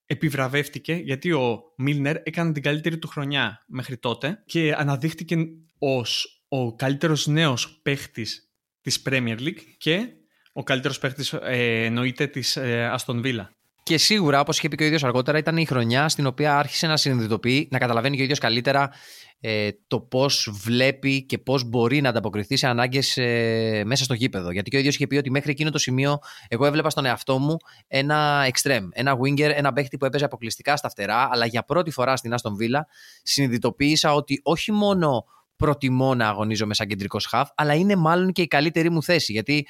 επιβραβεύτηκε 0.05 0.93
γιατί 0.93 1.31
ο 1.31 1.63
Μίλνερ 1.77 2.15
έκανε 2.23 2.51
την 2.51 2.63
καλύτερη 2.63 2.97
του 2.97 3.07
χρονιά 3.07 3.63
μέχρι 3.67 3.97
τότε 3.97 4.43
και 4.45 4.73
αναδείχτηκε 4.77 5.35
ως 5.77 6.43
ο 6.47 6.75
καλύτερος 6.75 7.27
νέος 7.27 7.79
παίχτης 7.81 8.51
της 8.81 9.01
Premier 9.05 9.39
League 9.39 9.61
και 9.77 10.07
ο 10.53 10.63
καλύτερος 10.63 10.99
παίχτης 10.99 11.33
ε, 11.33 11.83
εννοείται 11.85 12.27
της 12.27 12.55
ε, 12.55 12.85
Αστον 12.85 13.21
Βίλα. 13.21 13.52
Και 13.83 13.97
σίγουρα, 13.97 14.39
όπως 14.39 14.57
είχε 14.57 14.67
πει 14.67 14.75
και 14.75 14.83
ο 14.83 14.85
ίδιος 14.85 15.03
αργότερα, 15.03 15.37
ήταν 15.37 15.57
η 15.57 15.65
χρονιά 15.65 16.09
στην 16.09 16.25
οποία 16.25 16.57
άρχισε 16.57 16.87
να 16.87 16.97
συνειδητοποιεί, 16.97 17.67
να 17.71 17.77
καταλαβαίνει 17.77 18.15
και 18.15 18.21
ο 18.21 18.23
ίδιος 18.23 18.39
καλύτερα 18.39 18.91
ε, 19.39 19.69
το 19.87 19.99
πώς 19.99 20.49
βλέπει 20.63 21.25
και 21.25 21.37
πώς 21.37 21.63
μπορεί 21.63 22.01
να 22.01 22.09
ανταποκριθεί 22.09 22.57
σε 22.57 22.67
ανάγκες 22.67 23.17
ε, 23.17 23.83
μέσα 23.85 24.03
στο 24.03 24.13
γήπεδο. 24.13 24.51
Γιατί 24.51 24.69
και 24.69 24.75
ο 24.75 24.79
ίδιος 24.79 24.95
είχε 24.95 25.07
πει 25.07 25.15
ότι 25.15 25.31
μέχρι 25.31 25.51
εκείνο 25.51 25.69
το 25.69 25.77
σημείο, 25.77 26.19
εγώ 26.47 26.65
έβλεπα 26.65 26.89
στον 26.89 27.05
εαυτό 27.05 27.39
μου 27.39 27.57
ένα 27.87 28.47
extreme, 28.53 28.87
ένα 28.91 29.17
winger, 29.23 29.51
ένα 29.55 29.73
παίχτη 29.73 29.97
που 29.97 30.05
έπαιζε 30.05 30.25
αποκλειστικά 30.25 30.77
στα 30.77 30.89
φτερά, 30.89 31.29
αλλά 31.31 31.45
για 31.45 31.63
πρώτη 31.63 31.91
φορά 31.91 32.15
στην 32.15 32.33
Άστον 32.33 32.55
Βίλα 32.55 32.87
συνειδητοποίησα 33.23 34.13
ότι 34.13 34.39
όχι 34.43 34.71
μόνο 34.71 35.25
προτιμώ 35.55 36.15
να 36.15 36.27
αγωνίζομαι 36.27 36.73
σαν 36.73 36.87
κεντρικός 36.87 37.25
χαφ, 37.25 37.49
αλλά 37.55 37.73
είναι 37.73 37.95
μάλλον 37.95 38.31
και 38.31 38.41
η 38.41 38.47
καλύτερη 38.47 38.89
μου 38.89 39.03
θέση. 39.03 39.31
Γιατί 39.31 39.67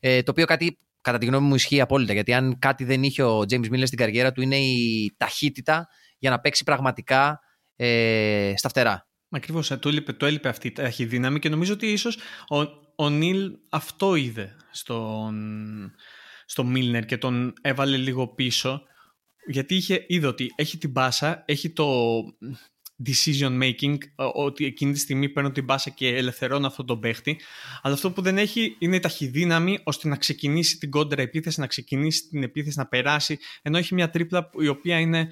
ε, 0.00 0.22
το 0.22 0.30
οποίο 0.30 0.44
κάτι 0.44 0.78
κατά 1.06 1.18
τη 1.18 1.26
γνώμη 1.26 1.46
μου 1.46 1.54
ισχύει 1.54 1.80
απόλυτα. 1.80 2.12
Γιατί 2.12 2.32
αν 2.32 2.58
κάτι 2.58 2.84
δεν 2.84 3.02
είχε 3.02 3.22
ο 3.22 3.38
James 3.38 3.70
Miller 3.70 3.86
στην 3.86 3.98
καριέρα 3.98 4.32
του, 4.32 4.42
είναι 4.42 4.56
η 4.56 5.14
ταχύτητα 5.16 5.88
για 6.18 6.30
να 6.30 6.40
παίξει 6.40 6.64
πραγματικά 6.64 7.40
ε, 7.76 8.52
στα 8.56 8.68
φτερά. 8.68 9.08
Ακριβώς. 9.30 9.70
Ε, 9.70 9.76
το, 9.76 9.88
έλειπε, 9.88 10.12
το 10.12 10.26
έλειπε 10.26 10.48
αυτή 10.48 10.66
η 10.66 10.72
ταχυδύναμη 10.72 11.38
και 11.38 11.48
νομίζω 11.48 11.72
ότι 11.72 11.86
ίσως 11.86 12.18
ο, 12.48 12.56
ο 13.04 13.10
Νίλ 13.10 13.52
αυτό 13.70 14.14
είδε 14.14 14.56
στον, 14.70 15.34
στο 16.46 16.64
Μίλνερ 16.64 17.04
και 17.04 17.18
τον 17.18 17.52
έβαλε 17.60 17.96
λίγο 17.96 18.28
πίσω. 18.28 18.82
Γιατί 19.48 19.74
είχε, 19.74 20.04
είδε 20.06 20.26
ότι 20.26 20.52
έχει 20.56 20.78
την 20.78 20.90
μπάσα, 20.90 21.42
έχει 21.46 21.70
το, 21.70 21.86
decision 23.04 23.62
making, 23.62 23.96
ότι 24.34 24.64
εκείνη 24.64 24.92
τη 24.92 24.98
στιγμή 24.98 25.28
παίρνω 25.28 25.50
την 25.50 25.64
μπάσα 25.64 25.90
και 25.90 26.08
ελευθερώνω 26.08 26.66
αυτόν 26.66 26.86
τον 26.86 27.00
παίχτη. 27.00 27.40
Αλλά 27.82 27.94
αυτό 27.94 28.10
που 28.10 28.22
δεν 28.22 28.38
έχει 28.38 28.76
είναι 28.78 28.96
η 28.96 29.00
ταχυδύναμη 29.00 29.78
ώστε 29.84 30.08
να 30.08 30.16
ξεκινήσει 30.16 30.78
την 30.78 30.90
κόντρα 30.90 31.22
επίθεση, 31.22 31.60
να 31.60 31.66
ξεκινήσει 31.66 32.28
την 32.28 32.42
επίθεση, 32.42 32.78
να 32.78 32.86
περάσει. 32.86 33.38
Ενώ 33.62 33.78
έχει 33.78 33.94
μια 33.94 34.10
τρίπλα 34.10 34.50
η 34.58 34.68
οποία 34.68 34.98
είναι 34.98 35.28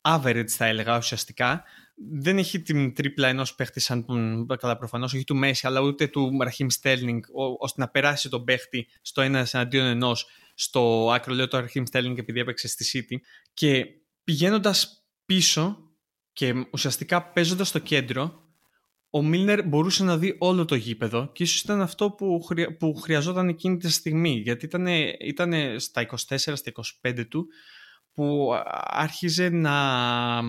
average, 0.00 0.48
θα 0.48 0.66
έλεγα 0.66 0.96
ουσιαστικά. 0.96 1.64
Δεν 2.10 2.38
έχει 2.38 2.60
την 2.60 2.94
τρίπλα 2.94 3.28
ενός 3.28 3.54
παίχτη 3.54 3.80
σαν 3.80 4.04
τον 4.04 4.46
καλά 4.58 4.76
προφανώς, 4.76 5.14
όχι 5.14 5.24
του 5.24 5.36
Μέση, 5.36 5.66
αλλά 5.66 5.80
ούτε 5.80 6.06
του 6.06 6.38
Ραχίμ 6.40 6.68
Στέρλινγκ, 6.68 7.22
ώστε 7.58 7.80
να 7.80 7.88
περάσει 7.88 8.28
τον 8.28 8.44
παίχτη 8.44 8.86
στο 9.02 9.20
ένα 9.20 9.46
εναντίον 9.52 9.86
ενός. 9.86 10.26
Στο 10.54 11.10
άκρο 11.14 11.34
λέω 11.34 11.48
το 11.48 11.58
Ραχίμ 11.58 11.84
Στέρλινγκ 11.84 12.18
επειδή 12.18 12.40
έπαιξε 12.40 12.68
στη 12.68 13.06
City. 13.10 13.16
Και 13.54 13.86
πηγαίνοντας 14.24 15.04
πίσω, 15.26 15.83
και 16.34 16.66
ουσιαστικά 16.70 17.22
παίζοντας 17.22 17.68
στο 17.68 17.78
κέντρο, 17.78 18.42
ο 19.10 19.22
Μίλνερ 19.22 19.66
μπορούσε 19.66 20.04
να 20.04 20.18
δει 20.18 20.36
όλο 20.38 20.64
το 20.64 20.74
γήπεδο 20.74 21.30
και 21.32 21.42
ίσως 21.42 21.60
ήταν 21.60 21.80
αυτό 21.80 22.10
που, 22.10 22.38
που 22.78 22.94
χρειαζόταν 22.94 23.48
εκείνη 23.48 23.76
τη 23.76 23.90
στιγμή 23.90 24.30
γιατί 24.30 24.64
ήταν, 24.64 24.86
ήταν 25.20 25.80
στα 25.80 26.06
24, 26.06 26.16
στα 26.36 26.72
25 27.02 27.24
του 27.28 27.46
που 28.12 28.50
άρχιζε 28.84 29.48
να, 29.48 30.42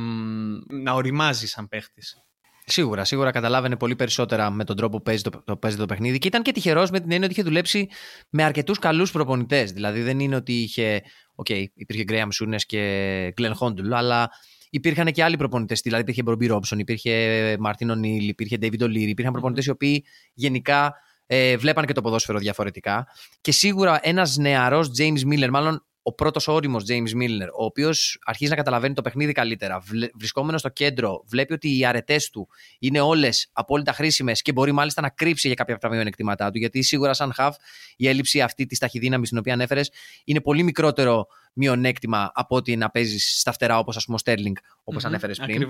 να 0.67 0.93
ωριμάζει 0.93 1.47
σαν 1.47 1.67
παίχτης. 1.67 2.17
Σίγουρα, 2.65 3.03
σίγουρα 3.03 3.31
καταλάβαινε 3.31 3.75
πολύ 3.75 3.95
περισσότερα 3.95 4.49
με 4.49 4.63
τον 4.63 4.75
τρόπο 4.75 4.97
που 4.97 5.03
παίζει 5.03 5.21
το, 5.21 5.43
το, 5.45 5.57
παίζει 5.57 5.77
το 5.77 5.85
παιχνίδι 5.85 6.17
και 6.17 6.27
ήταν 6.27 6.41
και 6.41 6.51
τυχερός 6.51 6.89
με 6.89 6.99
την 6.99 7.11
έννοια 7.11 7.25
ότι 7.25 7.33
είχε 7.33 7.43
δουλέψει 7.43 7.89
με 8.29 8.43
αρκετούς 8.43 8.79
καλούς 8.79 9.11
προπονητές. 9.11 9.71
Δηλαδή 9.71 10.01
δεν 10.01 10.19
είναι 10.19 10.35
ότι 10.35 10.53
είχε. 10.53 11.01
OK, 11.35 11.45
okay, 11.49 11.65
υπήρχε 11.73 12.03
Γκρέαμ 12.03 12.29
Σούνες 12.29 12.55
και 12.57 13.31
Γκλεν 13.35 13.55
Χόντουλ, 13.55 13.93
αλλά 13.93 14.29
υπήρχαν 14.75 15.11
και 15.11 15.23
άλλοι 15.23 15.37
προπονητές. 15.37 15.81
Δηλαδή 15.81 16.01
υπήρχε 16.01 16.23
Μπομπί 16.23 16.47
Ρόμπσον, 16.47 16.79
υπήρχε 16.79 17.55
Μαρτίν 17.59 17.97
Νίλ, 17.97 18.27
υπήρχε 18.27 18.57
Ντέιβιντ 18.57 18.81
Ολίρη. 18.81 19.09
Υπήρχαν 19.09 19.33
προπονητές 19.33 19.65
οι 19.65 19.69
οποίοι 19.69 20.05
γενικά 20.33 20.95
ε, 21.25 21.57
βλέπαν 21.57 21.85
και 21.85 21.93
το 21.93 22.01
ποδόσφαιρο 22.01 22.39
διαφορετικά. 22.39 23.07
Και 23.41 23.51
σίγουρα 23.51 23.99
ένας 24.01 24.37
νεαρός 24.37 24.91
James 24.97 25.33
Miller, 25.33 25.49
μάλλον 25.49 25.85
ο 26.07 26.13
πρώτος 26.13 26.47
όριμος 26.47 26.83
James 26.87 27.21
Miller, 27.21 27.47
ο 27.59 27.65
οποίος 27.65 28.19
αρχίζει 28.25 28.49
να 28.49 28.55
καταλαβαίνει 28.55 28.93
το 28.93 29.01
παιχνίδι 29.01 29.31
καλύτερα, 29.31 29.83
βρισκόμενος 30.15 30.59
στο 30.59 30.69
κέντρο, 30.69 31.23
βλέπει 31.27 31.53
ότι 31.53 31.77
οι 31.77 31.85
αρετές 31.85 32.29
του 32.29 32.47
είναι 32.79 32.99
όλες 32.99 33.49
απόλυτα 33.53 33.93
χρήσιμες 33.93 34.41
και 34.41 34.51
μπορεί 34.51 34.71
μάλιστα 34.71 35.01
να 35.01 35.09
κρύψει 35.09 35.47
για 35.47 35.55
κάποια 35.55 35.73
από 35.73 35.83
τα 35.83 35.89
μειονεκτήματά 35.89 36.51
του. 36.51 36.57
Γιατί 36.57 36.81
σίγουρα, 36.81 37.13
σαν 37.13 37.33
χαφ, 37.33 37.55
η 37.95 38.07
έλλειψη 38.07 38.41
αυτή 38.41 38.65
της 38.65 38.79
ταχυδύναμης 38.79 39.29
την 39.29 39.37
οποία 39.37 39.53
ανέφερες 39.53 39.91
είναι 40.23 40.41
πολύ 40.41 40.63
μικρότερο 40.63 41.27
μειονέκτημα 41.53 42.31
από 42.33 42.55
ότι 42.55 42.75
να 42.75 42.89
παίζεις 42.89 43.39
στα 43.39 43.51
φτερά 43.51 43.77
όπως 43.77 43.95
ας 43.95 44.03
πούμε 44.03 44.15
ο 44.15 44.19
Στέρλινγκ, 44.19 44.55
όπως 44.83 45.03
mm-hmm, 45.03 45.07
ανέφερες 45.07 45.37
πριν. 45.37 45.67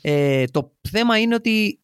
Ε, 0.00 0.44
το 0.44 0.76
θέμα 0.90 1.18
είναι 1.18 1.34
ότι. 1.34 1.80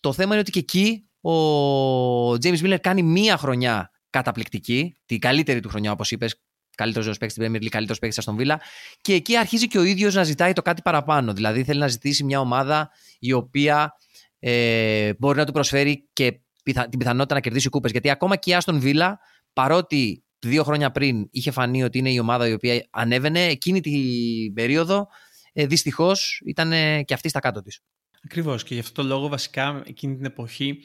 Το 0.00 0.12
θέμα 0.12 0.30
είναι 0.30 0.40
ότι 0.40 0.50
και 0.50 0.58
εκεί 0.58 1.08
ο 1.20 2.32
James 2.32 2.60
Miller 2.62 2.78
κάνει 2.80 3.02
μία 3.02 3.36
χρονιά 3.36 3.90
καταπληκτική, 4.10 4.96
την 5.06 5.18
καλύτερη 5.18 5.60
του 5.60 5.68
χρονιά, 5.68 5.92
όπως 5.92 6.10
είπες, 6.10 6.40
καλύτερος 6.76 7.06
ζώο 7.06 7.14
παίκτης 7.18 7.32
στην 7.32 7.44
Premier 7.44 7.64
League, 7.64 7.68
καλύτερος 7.68 7.98
παίκτης 7.98 8.22
στον 8.22 8.36
Βίλα. 8.36 8.60
Και 9.00 9.12
εκεί 9.12 9.36
αρχίζει 9.36 9.66
και 9.66 9.78
ο 9.78 9.82
ίδιος 9.82 10.14
να 10.14 10.22
ζητάει 10.22 10.52
το 10.52 10.62
κάτι 10.62 10.82
παραπάνω. 10.82 11.32
Δηλαδή 11.32 11.64
θέλει 11.64 11.80
να 11.80 11.88
ζητήσει 11.88 12.24
μια 12.24 12.40
ομάδα 12.40 12.90
η 13.18 13.32
οποία 13.32 13.92
ε, 14.38 15.12
μπορεί 15.18 15.38
να 15.38 15.46
του 15.46 15.52
προσφέρει 15.52 16.08
και 16.12 16.40
την 16.62 16.98
πιθανότητα 16.98 17.34
να 17.34 17.40
κερδίσει 17.40 17.68
κούπες. 17.68 17.90
Γιατί 17.90 18.10
ακόμα 18.10 18.36
και 18.36 18.50
η 18.50 18.54
Άστον 18.54 18.80
Βίλα, 18.80 19.18
παρότι 19.52 20.24
δύο 20.38 20.64
χρόνια 20.64 20.90
πριν 20.90 21.28
είχε 21.30 21.50
φανεί 21.50 21.82
ότι 21.84 21.98
είναι 21.98 22.10
η 22.10 22.18
ομάδα 22.18 22.48
η 22.48 22.52
οποία 22.52 22.86
ανέβαινε, 22.90 23.44
εκείνη 23.44 23.80
την 23.80 24.54
περίοδο 24.54 25.08
ε, 25.52 25.66
δυστυχώς 25.66 26.42
ήταν 26.46 26.70
και 27.04 27.14
αυτή 27.14 27.28
στα 27.28 27.40
κάτω 27.40 27.62
της. 27.62 27.80
Ακριβώς 28.24 28.64
και 28.64 28.74
γι' 28.74 28.80
αυτό 28.80 29.02
το 29.02 29.08
λόγο 29.08 29.28
βασικά 29.28 29.82
εκείνη 29.86 30.16
την 30.16 30.24
εποχή 30.24 30.78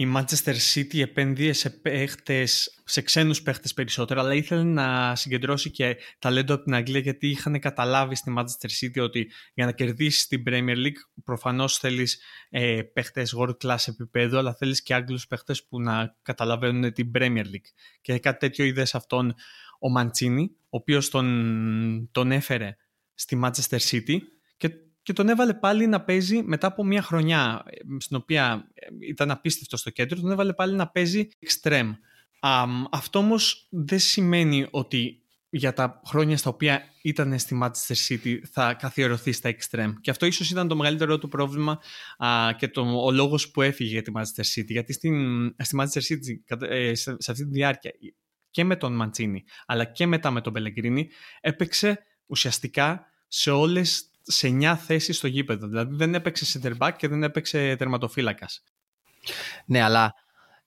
η 0.00 0.12
Manchester 0.16 0.54
City 0.74 1.00
επένδυε 1.00 1.52
σε, 1.52 1.70
παίχτες, 1.70 2.82
σε 2.84 3.00
ξένους 3.00 3.42
παίχτες 3.42 3.74
περισσότερο, 3.74 4.20
αλλά 4.20 4.34
ήθελε 4.34 4.62
να 4.62 5.16
συγκεντρώσει 5.16 5.70
και 5.70 5.96
ταλέντο 6.18 6.54
από 6.54 6.64
την 6.64 6.74
Αγγλία, 6.74 7.00
γιατί 7.00 7.28
είχαν 7.28 7.58
καταλάβει 7.58 8.14
στη 8.14 8.34
Manchester 8.36 8.68
City 8.80 9.02
ότι 9.02 9.30
για 9.54 9.64
να 9.64 9.72
κερδίσεις 9.72 10.26
την 10.26 10.42
Premier 10.46 10.76
League 10.76 11.22
προφανώς 11.24 11.76
θέλεις 11.76 12.22
ε, 12.50 12.82
παίχτες 12.82 13.34
world 13.38 13.56
class 13.64 13.84
επίπεδο, 13.86 14.38
αλλά 14.38 14.54
θέλεις 14.54 14.82
και 14.82 14.94
Άγγλους 14.94 15.26
παίχτες 15.26 15.66
που 15.66 15.80
να 15.80 16.16
καταλαβαίνουν 16.22 16.92
την 16.92 17.10
Premier 17.14 17.44
League. 17.44 17.70
Και 18.00 18.18
κάτι 18.18 18.38
τέτοιο 18.38 18.64
είδε 18.64 18.84
σε 18.84 18.96
αυτόν 18.96 19.34
ο 19.80 19.90
Μαντσίνη, 19.90 20.50
ο 20.62 20.76
οποίος 20.76 21.10
τον, 21.10 22.08
τον 22.12 22.32
έφερε 22.32 22.76
στη 23.14 23.40
Manchester 23.44 23.78
City 23.78 24.18
και 24.56 24.70
και 25.08 25.14
τον 25.14 25.28
έβαλε 25.28 25.54
πάλι 25.54 25.86
να 25.86 26.00
παίζει 26.00 26.42
μετά 26.42 26.66
από 26.66 26.84
μια 26.84 27.02
χρονιά 27.02 27.64
ε, 27.66 27.76
στην 27.98 28.16
οποία 28.16 28.68
ε, 28.74 28.86
ήταν 29.08 29.30
απίστευτο 29.30 29.76
στο 29.76 29.90
κέντρο, 29.90 30.20
τον 30.20 30.30
έβαλε 30.30 30.52
πάλι 30.52 30.74
να 30.74 30.88
παίζει 30.88 31.28
extreme. 31.46 31.90
αυτό 32.90 33.18
όμως 33.18 33.66
δεν 33.70 33.98
σημαίνει 33.98 34.66
ότι 34.70 35.22
για 35.50 35.72
τα 35.72 36.00
χρόνια 36.06 36.36
στα 36.36 36.50
οποία 36.50 36.82
ήταν 37.02 37.38
στη 37.38 37.58
Manchester 37.62 37.94
City 38.08 38.38
θα 38.52 38.74
καθιερωθεί 38.74 39.32
στα 39.32 39.50
extreme. 39.50 39.92
Και 40.00 40.10
αυτό 40.10 40.26
ίσως 40.26 40.50
ήταν 40.50 40.68
το 40.68 40.76
μεγαλύτερο 40.76 41.18
του 41.18 41.28
πρόβλημα 41.28 41.78
α, 42.18 42.52
και 42.58 42.68
το, 42.68 43.04
ο 43.04 43.10
λόγος 43.10 43.50
που 43.50 43.62
έφυγε 43.62 43.90
για 43.90 44.02
τη 44.02 44.12
Manchester 44.14 44.60
City. 44.60 44.66
Γιατί 44.66 44.92
στην, 44.92 45.46
στη 45.58 45.76
Manchester 45.80 46.00
City, 46.00 46.58
ε, 46.68 46.94
σε, 46.94 47.16
σε 47.18 47.30
αυτή 47.30 47.44
τη 47.44 47.50
διάρκεια 47.50 47.92
και 48.50 48.64
με 48.64 48.76
τον 48.76 48.94
Μαντσίνη 48.94 49.44
αλλά 49.66 49.84
και 49.84 50.06
μετά 50.06 50.30
με 50.30 50.40
τον 50.40 50.52
Πελεγκρίνη 50.52 51.08
έπαιξε 51.40 51.98
ουσιαστικά 52.26 53.06
σε 53.28 53.50
όλες 53.50 54.10
σε 54.30 54.48
9 54.48 54.74
θέσει 54.86 55.12
στο 55.12 55.26
γήπεδο. 55.26 55.66
Δηλαδή 55.66 55.96
δεν 55.96 56.14
έπαιξε 56.14 56.60
center 56.62 56.76
back 56.78 56.92
και 56.96 57.08
δεν 57.08 57.22
έπαιξε 57.22 57.76
τερματοφύλακας. 57.76 58.62
Ναι, 59.66 59.82
αλλά 59.82 60.14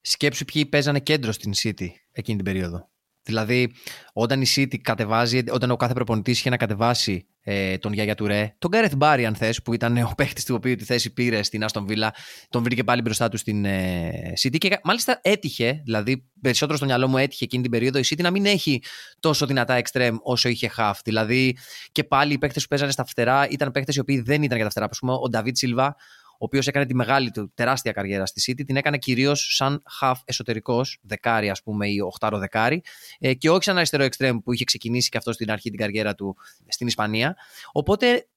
σκέψου 0.02 0.46
ποιοι 0.46 0.66
παίζανε 0.66 1.00
κέντρο 1.00 1.32
στην 1.32 1.52
City 1.62 1.88
εκείνη 2.12 2.38
την 2.38 2.46
περίοδο. 2.46 2.90
Δηλαδή, 3.24 3.74
όταν 4.14 4.42
η 4.42 4.46
City 4.56 4.78
κατεβάζει, 4.78 5.44
όταν 5.52 5.72
ο 5.72 5.76
κάθε 5.76 5.94
προπονητής 5.94 6.40
είχε 6.40 6.50
να 6.50 6.58
κατεβάσει 6.58 7.28
ε, 7.44 7.78
τον 7.78 7.94
Γιάγια 7.94 8.16
Τουρέ, 8.16 8.56
τον 8.58 8.70
Γκάρεθ 8.70 8.96
Μπάρι, 8.96 9.26
αν 9.26 9.36
θες, 9.36 9.62
που 9.62 9.74
ήταν 9.74 9.98
ο 9.98 10.14
παίχτης 10.18 10.46
του 10.46 10.56
οποίου 10.58 10.76
τη 10.76 10.84
θέση 10.84 11.14
πήρε 11.14 11.44
στην 11.44 11.64
Άστον 11.64 11.86
Βίλα, 11.86 12.14
τον 12.50 12.64
βρήκε 12.64 12.84
πάλι 12.84 13.02
μπροστά 13.02 13.30
του 13.30 13.38
στην 13.38 13.66
ε, 13.66 14.34
City. 14.42 14.58
Και 14.58 14.80
μάλιστα 14.84 15.20
έτυχε, 15.22 15.82
δηλαδή 15.84 16.30
περισσότερο 16.42 16.78
στο 16.78 16.86
μυαλό 16.86 17.08
μου 17.08 17.18
έτυχε 17.18 17.44
εκείνη 17.44 17.62
την 17.62 17.72
περίοδο 17.72 18.00
η 18.00 18.04
City 18.06 18.22
να 18.22 18.32
μην 18.32 18.46
έχει 18.46 18.84
τόσο 19.20 19.46
δυνατά 19.46 19.82
extreme 19.82 20.16
όσο 20.22 20.50
είχε 20.50 20.72
half. 20.78 20.94
Δηλαδή 21.04 21.58
και 21.92 22.04
πάλι 22.04 22.34
οι 22.34 22.38
παίχτε 22.38 22.60
που 22.60 22.68
παίζανε 22.70 22.92
στα 22.92 23.06
φτερά 23.06 23.48
ήταν 23.50 23.72
παίχτε 23.72 23.94
οι 23.96 24.00
οποίοι 24.00 24.22
δεν 24.22 24.44
ήταν 24.44 24.56
για 24.58 24.66
τα 24.66 24.72
φτερά. 24.72 24.86
Α 24.86 24.90
πούμε, 25.00 25.14
ο 25.14 25.30
Νταβίτ 25.30 25.58
Σίλβα 25.58 25.86
ο 25.86 26.21
οποίος 26.44 26.68
έκανε 26.68 26.86
τη 26.86 26.96
μεγάλη 26.96 27.32
του 27.32 27.52
τεράστια 27.54 27.92
καριέρα 27.92 28.26
στη 28.26 28.52
City, 28.52 28.66
την 28.66 28.76
έκανε 28.76 28.98
κυρίως 28.98 29.56
σαν 29.56 29.84
half 30.02 30.16
εσωτερικός, 30.26 31.00
δεκάρι 31.02 31.50
ας 31.50 31.64
πούμε, 31.64 31.90
ή 31.90 32.00
οχτάρο 32.00 32.38
δεκάρι, 32.38 32.82
ε, 33.20 33.34
και 33.34 33.50
όχι 33.50 33.64
σαν 33.64 33.78
αριστερό 33.78 34.04
εξτρέμ 34.04 34.38
που 34.38 34.54
είχε 34.54 34.64
ξεκινήσει 34.64 35.10
και 35.10 35.18
αυτό 35.18 35.32
στην 35.32 35.52
αρχή 35.52 35.70
την 35.70 35.80
καριέρα 35.80 36.16
του 36.16 36.38
στην 36.68 36.88
Ισπανία. 36.88 37.36
Οπότε 37.72 38.28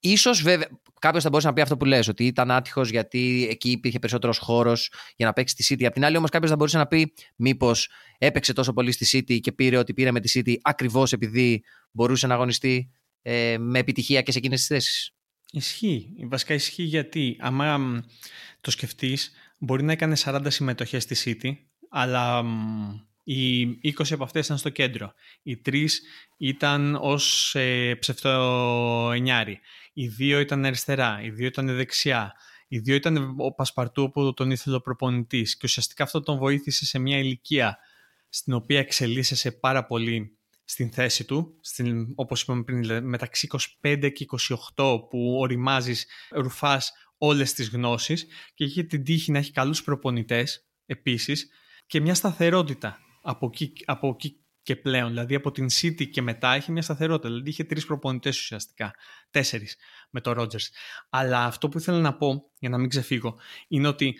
ίσως 0.00 0.42
βέβαια 0.42 0.68
κάποιος 1.00 1.22
θα 1.22 1.28
μπορούσε 1.28 1.48
να 1.48 1.52
πει 1.52 1.60
αυτό 1.60 1.76
που 1.76 1.84
λες, 1.84 2.08
ότι 2.08 2.26
ήταν 2.26 2.50
άτυχος 2.50 2.90
γιατί 2.90 3.46
εκεί 3.50 3.70
υπήρχε 3.70 3.98
περισσότερος 3.98 4.38
χώρος 4.38 4.92
για 5.16 5.26
να 5.26 5.32
παίξει 5.32 5.62
στη 5.62 5.74
City. 5.74 5.84
Απ' 5.84 5.92
την 5.92 6.04
άλλη, 6.04 6.16
όμως, 6.16 6.30
κάποιος 6.30 6.50
θα 6.50 6.56
μπορούσε 6.56 6.78
να 6.78 6.86
πει 6.86 7.12
μήπως 7.36 7.90
έπαιξε 8.18 8.52
τόσο 8.52 8.72
πολύ 8.72 8.92
στη 8.92 9.06
City 9.12 9.40
και 9.40 9.52
πήρε 9.52 9.76
ότι 9.76 9.94
πήρε 9.94 10.10
με 10.10 10.20
τη 10.20 10.40
City 10.40 10.54
ακριβώς 10.62 11.12
επειδή 11.12 11.64
μπορούσε 11.90 12.26
να 12.26 12.34
αγωνιστεί 12.34 12.90
ε, 13.22 13.56
με 13.58 13.78
επιτυχία 13.78 14.22
και 14.22 14.32
σε 14.32 14.38
εκείνες 14.38 14.58
τις 14.58 14.68
θέσεις. 14.68 15.15
Ισχύει. 15.56 16.14
Βασικά 16.28 16.54
ισχύει 16.54 16.82
γιατί 16.82 17.36
άμα 17.40 18.04
το 18.60 18.70
σκεφτείς 18.70 19.32
μπορεί 19.58 19.82
να 19.82 19.92
έκανε 19.92 20.16
40 20.18 20.44
συμμετοχές 20.46 21.02
στη 21.02 21.16
City 21.42 21.56
αλλά 21.90 22.44
οι 23.24 23.62
20 23.82 23.90
από 24.10 24.24
αυτές 24.24 24.44
ήταν 24.44 24.58
στο 24.58 24.68
κέντρο. 24.68 25.12
Οι 25.42 25.62
3 25.66 25.86
ήταν 26.36 26.98
ως 27.00 27.54
ε, 27.54 27.94
ψευτοενιάρι. 27.94 29.60
Οι 29.92 30.10
2 30.18 30.40
ήταν 30.40 30.64
αριστερά. 30.64 31.20
Οι 31.22 31.30
2 31.30 31.40
ήταν 31.40 31.76
δεξιά. 31.76 32.32
Οι 32.68 32.78
2 32.78 32.88
ήταν 32.88 33.34
ο 33.38 33.52
Πασπαρτού 33.52 34.10
που 34.10 34.34
τον 34.34 34.50
ήθελε 34.50 34.76
ο 34.76 34.80
προπονητής 34.80 35.54
και 35.56 35.62
ουσιαστικά 35.64 36.04
αυτό 36.04 36.20
τον 36.20 36.38
βοήθησε 36.38 36.86
σε 36.86 36.98
μια 36.98 37.18
ηλικία 37.18 37.78
στην 38.28 38.52
οποία 38.52 38.78
εξελίσσεσαι 38.78 39.52
πάρα 39.52 39.86
πολύ 39.86 40.38
στην 40.68 40.92
θέση 40.92 41.24
του, 41.24 41.58
στην, 41.60 42.12
όπως 42.14 42.42
είπαμε 42.42 42.62
πριν, 42.62 43.04
μεταξύ 43.04 43.48
25 43.82 44.10
και 44.12 44.26
28 44.74 45.08
που 45.08 45.36
οριμάζεις, 45.38 46.06
ρουφάς 46.30 46.92
όλες 47.18 47.52
τις 47.52 47.68
γνώσεις 47.68 48.26
και 48.54 48.64
είχε 48.64 48.82
την 48.82 49.04
τύχη 49.04 49.32
να 49.32 49.38
έχει 49.38 49.52
καλούς 49.52 49.82
προπονητές 49.82 50.66
επίσης 50.86 51.50
και 51.86 52.00
μια 52.00 52.14
σταθερότητα 52.14 52.98
από 53.22 53.46
εκεί, 53.46 53.72
από 53.84 54.08
εκεί 54.08 54.40
και 54.62 54.76
πλέον. 54.76 55.08
Δηλαδή 55.08 55.34
από 55.34 55.50
την 55.50 55.66
City 55.70 56.08
και 56.10 56.22
μετά 56.22 56.56
είχε 56.56 56.72
μια 56.72 56.82
σταθερότητα. 56.82 57.28
Δηλαδή 57.28 57.48
είχε 57.48 57.64
τρεις 57.64 57.86
προπονητές 57.86 58.38
ουσιαστικά. 58.38 58.94
Τέσσερις 59.30 59.76
με 60.10 60.20
το 60.20 60.34
Rogers. 60.36 60.66
Αλλά 61.10 61.44
αυτό 61.44 61.68
που 61.68 61.78
ήθελα 61.78 61.98
να 61.98 62.14
πω, 62.14 62.50
για 62.58 62.68
να 62.68 62.78
μην 62.78 62.88
ξεφύγω, 62.88 63.36
είναι 63.68 63.88
ότι 63.88 64.14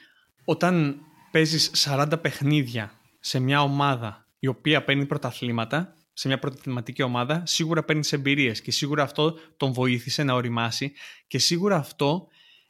όταν 0.44 1.00
παίζεις 1.30 1.70
40 1.74 2.18
παιχνίδια 2.22 2.92
σε 3.20 3.38
μια 3.38 3.62
ομάδα 3.62 4.26
η 4.38 4.46
οποία 4.46 4.84
παίρνει 4.84 5.06
πρωταθλήματα, 5.06 5.95
σε 6.18 6.28
μια 6.28 6.38
πρωταθληματική 6.38 7.02
ομάδα, 7.02 7.42
σίγουρα 7.46 7.85
παίρνεις 7.85 8.12
εμπειρίες 8.12 8.61
και 8.61 8.70
σίγουρα 8.70 9.02
αυτό 9.02 9.38
τον 9.56 9.73
βοήθησε 9.73 10.23
να 10.23 10.35
οριμάσει 10.35 10.92
και 11.26 11.38
σίγουρα 11.38 11.76
αυτό 11.76 12.28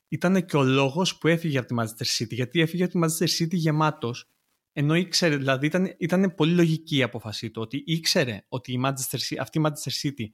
ήταν 0.08 0.46
και 0.46 0.56
ο 0.56 0.62
λόγος 0.62 1.18
που 1.18 1.28
έφυγε 1.28 1.58
από 1.58 1.66
τη 1.66 1.74
Manchester 1.78 2.22
City. 2.22 2.30
Γιατί 2.30 2.60
έφυγε 2.60 2.84
από 2.84 2.92
τη 2.92 2.98
Manchester 3.02 3.42
City 3.42 3.54
γεμάτος, 3.54 4.30
ενώ 4.72 4.94
ήξερε, 4.94 5.36
δηλαδή 5.36 5.66
ήταν, 5.66 5.94
ήταν 5.98 6.34
πολύ 6.34 6.54
λογική 6.54 6.96
η 6.96 7.02
απόφασή 7.02 7.50
του, 7.50 7.62
ότι 7.62 7.82
ήξερε 7.86 8.44
ότι 8.48 8.72
η 8.72 8.80
Manchester, 8.84 9.36
αυτή 9.40 9.58
η 9.58 9.62
Manchester 9.64 10.06
City 10.06 10.24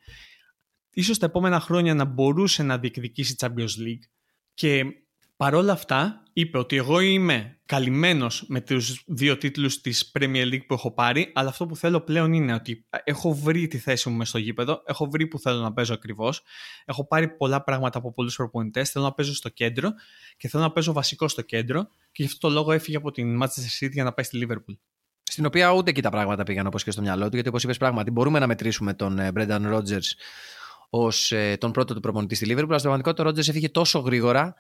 ίσως 0.91 1.19
τα 1.19 1.27
επόμενα 1.27 1.61
χρόνια 1.61 1.95
να 1.95 2.05
μπορούσε 2.05 2.63
να 2.63 2.79
διεκδικήσει 2.79 3.35
Champions 3.39 3.79
League 3.87 4.05
και 4.55 4.85
παρόλα 5.43 5.73
αυτά 5.73 6.23
είπε 6.33 6.59
ότι 6.59 6.77
εγώ 6.77 7.01
είμαι 7.01 7.59
καλυμμένος 7.67 8.45
με 8.49 8.61
τους 8.61 9.05
δύο 9.07 9.39
τίτλους 9.39 9.81
της 9.81 10.13
Premier 10.19 10.53
League 10.53 10.67
που 10.67 10.75
έχω 10.75 10.93
πάρει, 10.93 11.33
αλλά 11.35 11.49
αυτό 11.49 11.67
που 11.67 11.77
θέλω 11.77 12.01
πλέον 12.01 12.33
είναι 12.33 12.55
ότι 12.55 12.87
έχω 13.05 13.35
βρει 13.35 13.67
τη 13.67 13.79
θέση 13.79 14.09
μου 14.09 14.17
μες 14.17 14.29
στο 14.29 14.39
γήπεδο, 14.39 14.83
έχω 14.87 15.07
βρει 15.07 15.27
που 15.27 15.39
θέλω 15.39 15.61
να 15.61 15.73
παίζω 15.73 15.95
ακριβώς, 15.95 16.43
έχω 16.85 17.07
πάρει 17.07 17.29
πολλά 17.29 17.63
πράγματα 17.63 17.99
από 17.99 18.13
πολλούς 18.13 18.37
προπονητές, 18.37 18.91
θέλω 18.91 19.05
να 19.05 19.13
παίζω 19.13 19.35
στο 19.35 19.49
κέντρο 19.49 19.93
και 20.37 20.49
θέλω 20.49 20.63
να 20.63 20.73
παίζω 20.73 20.93
βασικό 20.93 21.29
στο 21.29 21.43
κέντρο 21.43 21.83
και 21.85 22.23
γι' 22.23 22.25
αυτό 22.25 22.49
το 22.49 22.55
λόγο 22.55 22.73
έφυγε 22.73 22.97
από 22.97 23.11
την 23.11 23.43
Manchester 23.43 23.85
City 23.85 23.93
για 23.93 24.05
να 24.05 24.13
πάει 24.13 24.25
στη 24.25 24.47
Liverpool. 24.47 24.77
Στην 25.23 25.47
οποία 25.47 25.73
ούτε 25.73 25.91
εκεί 25.91 26.03
τα 26.03 26.11
πράγματα 26.11 26.43
πήγαν 26.43 26.67
όπως 26.67 26.83
και 26.83 26.91
στο 26.91 27.01
μυαλό 27.01 27.25
του, 27.25 27.35
γιατί 27.35 27.49
όπως 27.49 27.63
είπες, 27.63 27.77
πράγματι 27.77 28.11
μπορούμε 28.11 28.39
να 28.39 28.47
μετρήσουμε 28.47 28.95
τον 28.95 29.19
ε, 29.19 29.31
Brendan 29.35 29.75
Rodgers 29.75 30.11
ως 30.91 31.33
ε, 31.33 31.57
τον 31.61 31.73
πρώτο 31.73 31.95
του 31.95 32.01
προπονητή 32.01 32.35
στη 32.35 32.47
Liverpool. 32.49 32.67
Αλλά 32.69 32.79
στην 32.79 32.91
πραγματικότητα 32.91 33.25
ο 33.25 33.29
Rodgers 33.29 33.49
έφυγε 33.49 33.69
τόσο 33.69 33.99
γρήγορα 33.99 34.55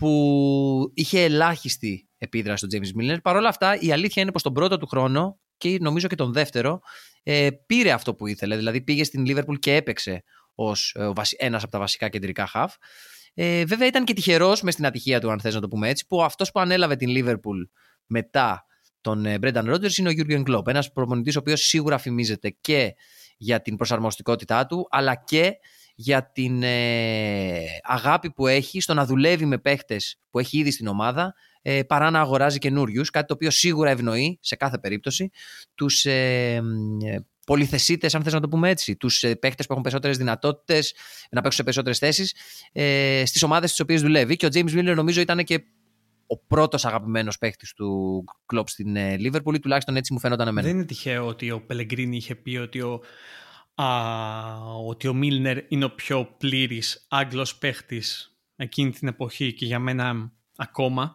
που 0.00 0.90
είχε 0.94 1.22
ελάχιστη 1.22 2.08
επίδραση 2.18 2.66
στον 2.66 2.80
James 2.80 3.00
Milner. 3.00 3.18
Παρ' 3.22 3.36
όλα 3.36 3.48
αυτά, 3.48 3.80
η 3.80 3.92
αλήθεια 3.92 4.22
είναι 4.22 4.32
πως 4.32 4.42
τον 4.42 4.52
πρώτο 4.52 4.78
του 4.78 4.86
χρόνο 4.86 5.40
και 5.56 5.78
νομίζω 5.80 6.08
και 6.08 6.14
τον 6.14 6.32
δεύτερο 6.32 6.80
ε, 7.22 7.48
πήρε 7.66 7.90
αυτό 7.92 8.14
που 8.14 8.26
ήθελε. 8.26 8.56
Δηλαδή 8.56 8.82
πήγε 8.82 9.04
στην 9.04 9.24
Liverpool 9.26 9.58
και 9.58 9.74
έπαιξε 9.74 10.24
ως 10.54 10.94
ε, 10.98 11.12
ένας 11.36 11.62
από 11.62 11.72
τα 11.72 11.78
βασικά 11.78 12.08
κεντρικά 12.08 12.46
χαφ. 12.46 12.74
Ε, 13.34 13.64
βέβαια 13.64 13.86
ήταν 13.86 14.04
και 14.04 14.12
τυχερός 14.12 14.62
μες 14.62 14.72
στην 14.72 14.86
ατυχία 14.86 15.20
του, 15.20 15.30
αν 15.30 15.40
θες 15.40 15.54
να 15.54 15.60
το 15.60 15.68
πούμε 15.68 15.88
έτσι, 15.88 16.06
που 16.06 16.22
αυτός 16.22 16.50
που 16.50 16.60
ανέλαβε 16.60 16.96
την 16.96 17.08
Liverpool 17.16 17.68
μετά 18.06 18.64
τον 19.00 19.26
ε, 19.26 19.38
Brendan 19.42 19.74
Rodgers 19.74 19.96
είναι 19.96 20.08
ο 20.08 20.12
Jurgen 20.16 20.42
Klopp. 20.42 20.66
Ένας 20.66 20.92
προπονητής 20.92 21.36
ο 21.36 21.38
οποίος 21.38 21.60
σίγουρα 21.60 21.98
φημίζεται 21.98 22.56
και 22.60 22.94
για 23.36 23.62
την 23.62 23.76
προσαρμοστικότητά 23.76 24.66
του, 24.66 24.86
αλλά 24.90 25.14
και 25.14 25.52
για 26.02 26.30
την 26.32 26.62
ε, 26.62 27.62
αγάπη 27.82 28.30
που 28.30 28.46
έχει 28.46 28.80
στο 28.80 28.94
να 28.94 29.04
δουλεύει 29.06 29.44
με 29.44 29.58
παίχτες 29.58 30.18
που 30.30 30.38
έχει 30.38 30.58
ήδη 30.58 30.70
στην 30.70 30.86
ομάδα 30.86 31.34
ε, 31.62 31.82
παρά 31.82 32.10
να 32.10 32.20
αγοράζει 32.20 32.58
καινούριους, 32.58 33.10
κάτι 33.10 33.26
το 33.26 33.34
οποίο 33.34 33.50
σίγουρα 33.50 33.90
ευνοεί 33.90 34.38
σε 34.42 34.56
κάθε 34.56 34.78
περίπτωση 34.78 35.30
τους 35.74 36.04
ε, 36.04 36.62
πολυθεσίτες, 37.46 38.14
αν 38.14 38.22
θες 38.22 38.32
να 38.32 38.40
το 38.40 38.48
πούμε 38.48 38.68
έτσι, 38.68 38.96
τους 38.96 39.22
ε, 39.22 39.34
παίχτες 39.34 39.66
που 39.66 39.72
έχουν 39.72 39.82
περισσότερες 39.82 40.18
δυνατότητες 40.18 40.94
να 41.30 41.40
παίξουν 41.40 41.52
σε 41.52 41.62
περισσότερες 41.62 41.98
θέσεις 41.98 42.34
ε, 42.72 43.22
στις 43.26 43.42
ομάδες 43.42 43.68
στις 43.68 43.80
οποίες 43.80 44.02
δουλεύει 44.02 44.36
και 44.36 44.46
ο 44.46 44.48
James 44.52 44.78
Miller 44.78 44.94
νομίζω 44.94 45.20
ήταν 45.20 45.44
και 45.44 45.64
ο 46.26 46.38
πρώτος 46.38 46.84
αγαπημένος 46.84 47.38
παίχτης 47.38 47.72
του 47.72 48.24
κλοπ 48.46 48.68
στην 48.68 48.96
Λίβερπουλ, 49.18 49.54
ή 49.54 49.58
τουλάχιστον 49.58 49.96
έτσι 49.96 50.12
μου 50.12 50.18
φαίνονταν 50.18 50.48
εμένα. 50.48 50.66
Δεν 50.66 50.76
είναι 50.76 50.86
τυχαίο 50.86 51.26
ότι 51.26 51.50
ο 51.50 51.60
Πελεγκρίνη 51.60 52.16
είχε 52.16 52.34
πει 52.34 52.56
ότι 52.56 52.80
ο 52.80 52.92
α, 52.92 53.00
ότι 54.86 55.08
ο 55.08 55.14
Μίλνερ 55.14 55.58
είναι 55.68 55.84
ο 55.84 55.90
πιο 55.90 56.34
πλήρης 56.38 57.06
Άγγλος 57.08 57.56
παίχτης 57.56 58.38
εκείνη 58.56 58.90
την 58.90 59.08
εποχή 59.08 59.52
και 59.52 59.66
για 59.66 59.78
μένα 59.78 60.32
ακόμα. 60.56 61.14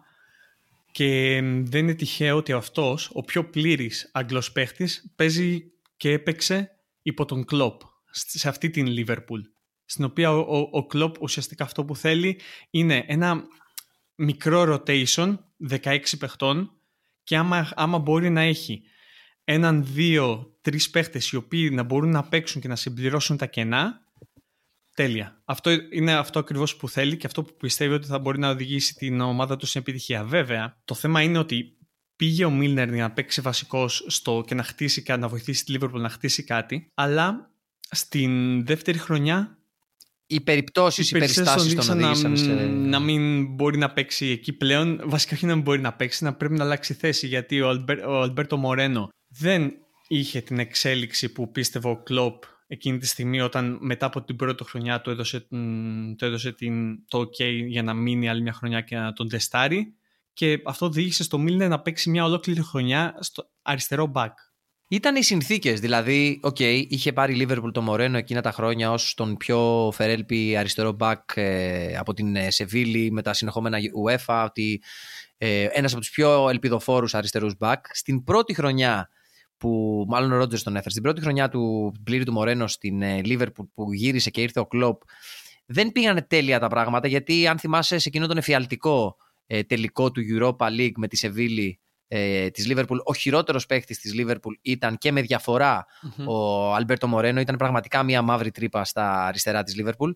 Και 0.91 1.41
δεν 1.43 1.84
είναι 1.84 1.93
τυχαίο 1.93 2.38
ότι 2.38 2.51
αυτός, 2.51 3.10
ο 3.13 3.23
πιο 3.23 3.45
πλήρης 3.49 4.10
Άγγλος 4.13 4.51
παίχτης, 4.51 5.13
παίζει 5.15 5.71
και 5.97 6.12
έπαιξε 6.12 6.71
υπό 7.01 7.25
τον 7.25 7.45
Κλόπ 7.45 7.82
σε 8.12 8.49
αυτή 8.49 8.69
την 8.69 8.88
Λίβερπουλ 8.88 9.41
στην 9.86 10.06
οποία 10.06 10.32
ο, 10.32 10.69
ο, 10.71 10.86
Κλόπ 10.86 11.21
ουσιαστικά 11.21 11.63
αυτό 11.63 11.86
που 11.86 11.95
θέλει 11.95 12.39
είναι 12.69 13.04
ένα 13.08 13.43
μικρό 14.15 14.62
rotation 14.88 15.38
16 15.69 15.99
παιχτών 16.19 16.71
και 17.23 17.38
άμα, 17.38 17.71
άμα 17.75 17.97
μπορεί 17.97 18.30
να 18.30 18.41
έχει 18.41 18.82
έναν, 19.43 19.86
δύο, 19.86 20.55
τρεις 20.65 20.89
παίχτες 20.89 21.32
οι 21.32 21.36
οποίοι 21.36 21.69
να 21.73 21.84
μπορούν 21.84 22.10
να 22.10 22.23
παίξουν 22.23 22.62
και 22.62 22.67
να 22.67 22.75
συμπληρώσουν 22.75 23.38
τα 23.38 23.45
κενά. 23.45 23.99
Τέλεια. 24.95 25.41
Αυτό 25.45 25.71
είναι 25.91 26.13
αυτό 26.13 26.39
ακριβώς 26.39 26.75
που 26.75 26.89
θέλει 26.89 27.17
και 27.17 27.28
αυτό 27.28 27.43
που 27.43 27.56
πιστεύει 27.58 27.93
ότι 27.93 28.08
θα 28.08 28.19
μπορεί 28.19 28.39
να 28.39 28.49
οδηγήσει 28.49 28.93
την 28.93 29.21
ομάδα 29.21 29.58
του 29.58 29.65
στην 29.65 29.82
επιτυχία. 29.82 30.23
Βέβαια, 30.23 30.82
το 30.86 30.95
θέμα 30.95 31.21
είναι 31.21 31.38
ότι 31.38 31.78
πήγε 32.15 32.45
ο 32.45 32.51
Μίλνερ 32.51 32.93
για 32.93 33.04
να 33.04 33.12
παίξει 33.12 33.41
βασικός 33.41 34.06
στο 34.08 34.43
και 34.47 34.56
να 34.56 34.63
χτίσει 34.63 35.01
κάτι, 35.01 35.19
να 35.19 35.28
βοηθήσει 35.28 35.65
τη 35.65 35.71
Λίβερπουλ 35.71 36.01
να 36.01 36.10
χτίσει 36.10 36.43
κάτι, 36.43 36.91
αλλά 36.93 37.51
στην 37.89 38.65
δεύτερη 38.65 38.97
χρονιά. 38.97 39.58
Οι 40.28 40.41
περιπτώσεις, 40.41 41.12
οι, 41.12 41.15
οι 41.15 41.19
περιστάσεις 41.19 41.75
τον 41.75 41.97
οδήγησαν 41.97 42.32
να, 42.32 42.38
σε... 42.38 42.54
να 42.65 42.99
μην 42.99 43.45
μπορεί 43.45 43.78
να 43.78 43.91
παίξει 43.91 44.25
εκεί 44.25 44.54
πλέον. 44.54 45.01
Βασικά, 45.06 45.36
όχι 45.36 45.45
να 45.45 45.54
μην 45.56 45.63
μπορεί 45.63 45.82
να 45.82 45.93
παίξει, 45.93 46.23
να 46.23 46.34
πρέπει 46.34 46.54
να 46.54 46.63
αλλάξει 46.63 46.93
θέση 46.93 47.28
γιατί 47.28 47.62
ο, 47.62 47.69
Αλμπέρ, 47.69 48.06
ο 48.06 48.21
Αλμπέρτο 48.21 48.58
Μορένο 48.58 49.10
δεν 49.28 49.73
είχε 50.08 50.41
την 50.41 50.60
εξέλιξη 50.60 51.32
που 51.32 51.52
πίστευε 51.52 51.89
ο 51.89 52.04
Κλόπ 52.04 52.44
εκείνη 52.68 52.98
τη 52.98 53.08
στιγμή 53.08 53.41
όταν 53.41 53.78
μετά 53.82 54.06
από 54.06 54.24
την 54.24 54.36
πρώτη 54.36 54.63
χρονιά 54.63 55.02
του 55.02 55.10
έδωσε, 55.10 55.48
το 56.18 56.26
έδωσε 56.26 56.52
την, 56.52 57.06
το 57.08 57.20
ok 57.20 57.65
για 57.68 57.84
να 57.84 57.94
μείνει 57.94 58.30
άλλη 58.30 58.41
μια 58.41 58.54
χρονιά 58.54 58.82
και 58.82 58.96
να 58.96 59.13
τον 59.13 59.30
τεστάρει 59.30 59.96
και 60.34 60.62
αυτό 60.65 60.86
οδήγησε 60.86 61.24
στο 61.24 61.38
Μίλνερ 61.38 61.70
να 61.70 61.82
παίξει 61.82 62.10
μια 62.10 62.24
ολόκληρη 62.24 62.62
χρονιά 62.62 63.18
στο 63.20 63.50
αριστερό 63.62 64.12
back. 64.15 64.32
Ήταν 64.88 65.15
οι 65.15 65.24
συνθήκες. 65.24 65.80
Δηλαδή, 65.80 66.39
ok, 66.41 66.56
okay, 66.60 66.86
είχε 66.88 67.13
πάρει 67.13 67.34
η 67.34 67.36
Λίβερπουλ 67.36 67.72
το 67.72 67.82
Μορένο 67.82 68.18
εκείνα 68.18 68.41
τα 68.41 68.52
χρόνια 68.52 68.91
ως 68.91 69.13
τον 69.13 69.38
πιο 69.38 69.91
φερέλπι 69.94 70.58
αριστερό 70.58 70.91
μπακ 70.91 71.30
ε, 71.36 71.96
από 71.98 72.13
την 72.13 72.36
ε, 72.36 72.52
Σεβίλη 72.52 73.12
με 73.12 73.22
τα 73.22 73.34
συνεχόμενα 73.34 73.78
UEFA. 74.04 74.44
Ότι 74.46 74.82
ε, 75.38 75.68
ένας 75.72 75.91
από 75.91 76.02
τους 76.02 76.10
πιο 76.10 76.50
ελπιδοφόρους 76.50 77.13
αριστερούς 77.13 77.58
μπακ. 77.58 77.86
Στην 77.91 78.24
πρώτη 78.24 78.54
χρονιά 78.54 79.10
που 79.58 80.06
μάλλον 80.08 80.32
ο 80.32 80.38
Ρότζερς 80.38 80.63
τον 80.63 80.74
έφερε. 80.76 80.89
Στην 80.89 81.04
πρώτη 81.04 81.22
χρονιά 81.22 81.50
του 81.50 81.94
πλήρη 82.04 82.26
του 82.26 82.32
Μορένο 82.32 82.68
στην 82.68 83.02
Λίβερπουλ 83.26 83.65
που 83.74 83.94
γύρισε 83.94 84.30
και 84.30 84.41
ήρθε 84.41 84.60
ο 84.60 84.65
Κλοπ, 84.65 85.02
δεν 85.65 85.91
πήγανε 85.91 86.22
τέλεια 86.22 86.60
τα 86.60 86.68
πράγματα 86.68 87.08
γιατί 87.08 87.48
αν 87.48 87.60
θυμάσαι 87.60 87.98
σε 87.98 88.08
εκείνο 88.08 88.28
τον 88.28 88.38
εφιαλτικό 88.38 89.15
ε, 89.48 89.63
τελικό 89.63 90.12
του 90.12 90.22
Europa 90.34 90.68
League 90.68 90.96
με 90.96 91.08
τη 91.08 91.18
Σεβίλη 91.18 91.80
ε, 92.08 92.50
της 92.50 92.68
Liverpool, 92.70 92.98
ο 93.04 93.13
χειρότερος 93.13 93.65
παίκτης 93.65 94.00
της 94.00 94.13
Liverpool 94.18 94.54
ήταν 94.62 94.98
και 94.98 95.12
με 95.12 95.22
διαφορα 95.22 95.86
ο 96.26 96.74
Αλμπέρτο 96.74 97.08
Μορένο, 97.08 97.39
ήταν 97.39 97.56
πραγματικά 97.56 98.04
μια 98.04 98.22
μαύρη 98.22 98.52
τρύπα 98.52 98.86
στα 98.86 99.26
αριστερά 99.26 99.63
της 99.63 99.76
Liverpool 99.80 100.12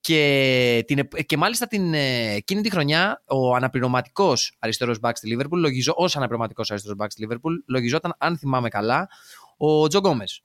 και, 0.00 0.84
την, 0.86 1.08
και 1.26 1.36
μάλιστα 1.36 1.66
την, 1.66 1.94
ε, 1.94 2.34
εκείνη 2.34 2.60
τη 2.60 2.70
χρονιά 2.70 3.22
ο 3.26 3.54
αναπληρωματικός 3.54 4.56
αριστερός 4.58 4.98
back 5.02 5.12
στη 5.14 5.36
Liverpool, 5.36 5.58
λογιζό, 5.58 5.92
ως 5.96 6.16
αναπληρωματικός 6.16 6.70
αριστερός 6.70 6.96
back 7.00 7.06
στη 7.08 7.26
Liverpool, 7.28 7.52
λογιζόταν 7.66 8.14
αν 8.18 8.38
θυμάμαι 8.38 8.68
καλά 8.68 9.08
ο 9.56 9.88
Τζο 9.88 9.98
Γκόμες, 9.98 10.42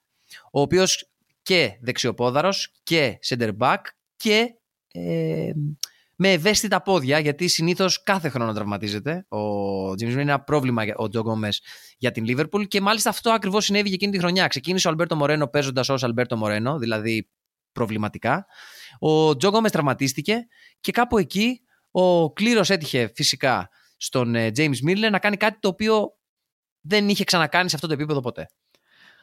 ο 0.51 0.61
οποίος 0.61 1.09
και 1.41 1.77
δεξιοπόδαρος 1.81 2.71
και 2.83 3.19
center 3.27 3.49
back 3.59 3.77
και 4.15 4.55
ε, 4.91 5.51
με 6.23 6.31
ευαίσθητα 6.31 6.81
πόδια, 6.81 7.19
γιατί 7.19 7.47
συνήθως 7.47 8.03
κάθε 8.03 8.29
χρόνο 8.29 8.53
τραυματίζεται. 8.53 9.25
Ο 9.29 9.91
James 9.91 9.99
είναι 9.99 10.21
ένα 10.21 10.41
πρόβλημα 10.41 10.83
ο 10.95 11.07
Τζο 11.07 11.19
Γκόμες 11.19 11.61
για 11.97 12.11
την 12.11 12.25
Λίβερπουλ 12.25 12.63
και 12.63 12.81
μάλιστα 12.81 13.09
αυτό 13.09 13.31
ακριβώς 13.31 13.65
συνέβη 13.65 13.89
και 13.89 13.95
εκείνη 13.95 14.11
τη 14.11 14.17
χρονιά. 14.17 14.47
Ξεκίνησε 14.47 14.87
ο 14.87 14.89
Αλμπέρτο 14.89 15.15
Μορένο 15.15 15.47
παίζοντας 15.47 15.89
ως 15.89 16.03
Αλμπέρτο 16.03 16.37
Μορένο, 16.37 16.77
δηλαδή 16.77 17.29
προβληματικά. 17.71 18.45
Ο 18.99 19.37
Τζο 19.37 19.49
Γκόμες 19.49 19.71
τραυματίστηκε 19.71 20.47
και 20.79 20.91
κάπου 20.91 21.17
εκεί 21.17 21.61
ο 21.91 22.33
κλήρος 22.33 22.69
έτυχε 22.69 23.11
φυσικά 23.15 23.69
στον 23.97 24.35
ε, 24.35 24.51
James 24.55 24.87
Milner 24.87 25.09
να 25.11 25.19
κάνει 25.19 25.37
κάτι 25.37 25.59
το 25.59 25.67
οποίο 25.67 26.17
δεν 26.81 27.09
είχε 27.09 27.23
ξανακάνει 27.23 27.69
σε 27.69 27.75
αυτό 27.75 27.87
το 27.87 27.93
επίπεδο 27.93 28.19
ποτέ. 28.19 28.49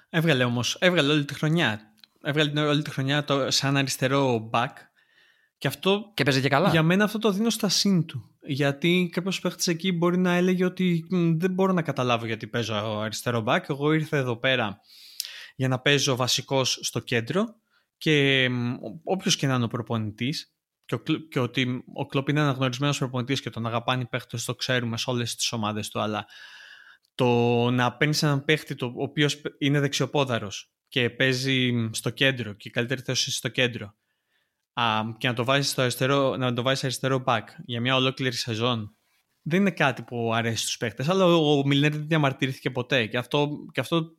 Έβγαλε 0.08 0.44
όμως, 0.44 0.76
έβγαλε 0.80 1.12
όλη 1.12 1.24
τη 1.24 1.34
χρονιά. 1.34 1.80
Έβγαλε 2.22 2.60
όλη 2.60 2.82
τη 2.82 2.90
χρονιά 2.90 3.24
το, 3.24 3.50
σαν 3.50 3.76
αριστερό 3.76 4.50
back 4.52 4.68
και 5.58 5.68
αυτό. 5.68 6.12
Και 6.14 6.22
παίζει 6.22 6.40
και 6.40 6.48
καλά. 6.48 6.70
Για 6.70 6.82
μένα 6.82 7.04
αυτό 7.04 7.18
το 7.18 7.30
δίνω 7.30 7.50
στα 7.50 7.68
συν 7.68 8.06
του. 8.06 8.36
Γιατί 8.46 9.10
κάποιος 9.12 9.40
παίχτης 9.40 9.66
εκεί 9.66 9.92
μπορεί 9.92 10.18
να 10.18 10.32
έλεγε 10.32 10.64
ότι 10.64 11.04
δεν 11.36 11.50
μπορώ 11.50 11.72
να 11.72 11.82
καταλάβω 11.82 12.26
γιατί 12.26 12.46
παίζω 12.46 12.74
αριστερό 12.74 13.40
μπακ. 13.40 13.64
Εγώ 13.68 13.92
ήρθα 13.92 14.16
εδώ 14.16 14.36
πέρα 14.36 14.80
για 15.56 15.68
να 15.68 15.80
παίζω 15.80 16.16
βασικός 16.16 16.78
στο 16.82 17.00
κέντρο 17.00 17.44
και 17.96 18.48
όποιος 19.04 19.36
και 19.36 19.46
να 19.46 19.54
είναι 19.54 19.64
ο 19.64 19.68
προπονητής, 19.68 20.54
και, 20.84 20.94
ο, 20.94 21.02
και 21.28 21.40
ότι 21.40 21.84
ο 21.94 22.06
Κλοπ 22.06 22.28
είναι 22.28 22.40
αναγνωρισμένος 22.40 22.98
προπονητής 22.98 23.40
και 23.40 23.50
τον 23.50 23.66
αγαπάνει 23.66 24.06
παίχτες, 24.06 24.44
το 24.44 24.54
ξέρουμε 24.54 24.96
σε 24.96 25.10
όλες 25.10 25.34
τις 25.34 25.52
ομάδες 25.52 25.88
του, 25.88 26.00
αλλά 26.00 26.26
το 27.14 27.26
να 27.70 27.96
παίρνεις 27.96 28.22
έναν 28.22 28.44
παίχτη 28.44 28.74
το, 28.74 28.86
ο 28.86 29.02
οποίος 29.02 29.42
είναι 29.58 29.80
δεξιοπόδαρος 29.80 30.72
και 30.88 31.10
παίζει 31.10 31.88
στο 31.92 32.10
κέντρο 32.10 32.52
και 32.52 32.68
η 32.68 32.70
καλύτερη 32.70 33.00
θέση 33.00 33.30
στο 33.30 33.48
κέντρο 33.48 33.94
και 35.18 35.28
να 35.28 35.34
το 35.34 35.44
βάζεις, 35.44 35.70
στο 35.70 35.82
αριστερό, 35.82 36.36
να 36.36 36.52
το 36.52 36.62
βάζεις 36.62 36.84
αριστερό 36.84 37.22
back 37.26 37.42
για 37.64 37.80
μια 37.80 37.96
ολόκληρη 37.96 38.34
σεζόν. 38.34 38.92
Δεν 39.42 39.60
είναι 39.60 39.70
κάτι 39.70 40.02
που 40.02 40.34
αρέσει 40.34 40.62
στους 40.62 40.76
παίκτες 40.76 41.08
αλλά 41.08 41.24
ο 41.24 41.66
Μιλνέρ 41.66 41.92
δεν 41.92 42.06
διαμαρτυρήθηκε 42.08 42.70
ποτέ 42.70 43.06
και 43.06 43.18
αυτό, 43.18 43.50
και 43.72 43.80
αυτό, 43.80 44.10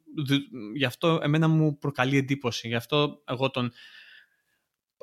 γι' 0.76 0.86
αυτό 0.86 1.20
εμένα 1.24 1.48
μου 1.48 1.78
προκαλεί 1.78 2.18
εντύπωση. 2.18 2.68
Γι' 2.68 2.76
αυτό 2.76 3.22
εγώ 3.26 3.50
τον 3.50 3.72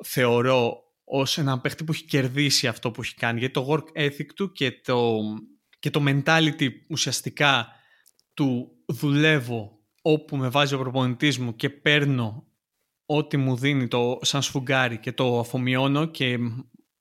θεωρώ 0.04 0.86
ως 1.04 1.38
έναν 1.38 1.60
παίχτη 1.60 1.84
που 1.84 1.92
έχει 1.92 2.04
κερδίσει 2.04 2.66
αυτό 2.66 2.90
που 2.90 3.02
έχει 3.02 3.14
κάνει. 3.14 3.38
Γιατί 3.38 3.54
το 3.54 3.66
work 3.70 4.00
ethic 4.00 4.26
του 4.34 4.52
και 4.52 4.80
το, 4.84 5.20
και 5.78 5.90
το 5.90 6.04
mentality 6.06 6.68
ουσιαστικά 6.88 7.68
του 8.34 8.68
δουλεύω 8.86 9.78
όπου 10.02 10.36
με 10.36 10.48
βάζει 10.48 10.74
ο 10.74 10.78
προπονητής 10.78 11.38
μου 11.38 11.56
και 11.56 11.70
παίρνω 11.70 12.46
ό,τι 13.06 13.36
μου 13.36 13.56
δίνει 13.56 13.88
το 13.88 14.18
σαν 14.22 14.42
σφουγγάρι 14.42 14.98
και 14.98 15.12
το 15.12 15.38
αφομοιώνω 15.38 16.04
και 16.04 16.38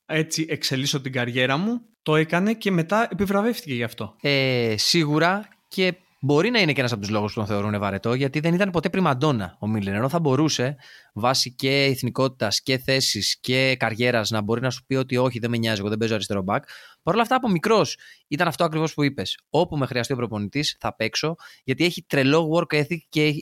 έτσι 0.06 0.46
εξελίσσω 0.50 1.02
την 1.02 1.12
καριέρα 1.12 1.58
μου, 1.58 1.82
το 2.02 2.16
έκανε 2.16 2.54
και 2.54 2.72
μετά 2.72 3.08
επιβραβεύτηκε 3.12 3.74
γι' 3.74 3.84
αυτό. 3.84 4.16
Ε, 4.22 4.76
σίγουρα 4.78 5.48
και 5.68 5.94
μπορεί 6.20 6.50
να 6.50 6.60
είναι 6.60 6.74
και 6.74 6.80
ένας 6.80 6.92
από 6.92 7.02
τους 7.02 7.10
λόγους 7.10 7.34
που 7.34 7.40
τον 7.40 7.48
θεωρούν 7.48 7.80
βαρετό, 7.80 8.14
γιατί 8.14 8.40
δεν 8.40 8.54
ήταν 8.54 8.70
ποτέ 8.72 8.90
πριμαντόνα 8.90 9.58
ο 9.60 9.68
Μίλεν. 9.68 9.94
Ενώ 9.94 10.10
θα 10.10 10.20
μπορούσε 10.20 10.76
βάσει 11.14 11.56
και 11.56 11.84
εθνικότητας 11.84 12.62
και 12.62 12.78
θέση 12.78 13.40
και 13.42 13.76
καριέρας 13.80 14.30
να 14.30 14.42
μπορεί 14.42 14.62
να 14.62 14.70
σου 14.70 14.86
πει 14.86 14.96
ότι 14.96 15.18
όχι, 15.18 15.40
δεν 15.40 15.50
με 15.50 15.58
νοιάζει, 15.58 15.80
εγώ 15.80 15.90
δεν 15.90 15.98
παίζω 15.98 16.14
αριστερό 16.14 16.42
μπακ. 16.42 16.64
Παρ' 17.04 17.14
όλα 17.14 17.24
αυτά 17.24 17.36
από 17.36 17.50
μικρός 17.50 17.98
ήταν 18.28 18.48
αυτό 18.48 18.64
ακριβώς 18.64 18.94
που 18.94 19.04
είπες. 19.04 19.40
Όπου 19.50 19.78
με 19.78 19.86
χρειαστεί 19.86 20.14
ο 20.14 20.16
προπονητής 20.16 20.78
θα 20.80 20.96
παίξω, 20.96 21.36
γιατί 21.64 21.86
έχει 21.86 22.06
τρελό 22.08 22.50
work 22.56 22.76
ethic 22.76 22.98
και 23.10 23.34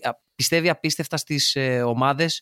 πιστεύει 0.43 0.69
απίστευτα 0.69 1.17
στις 1.17 1.55
ε, 1.55 1.81
ομάδες, 1.81 2.41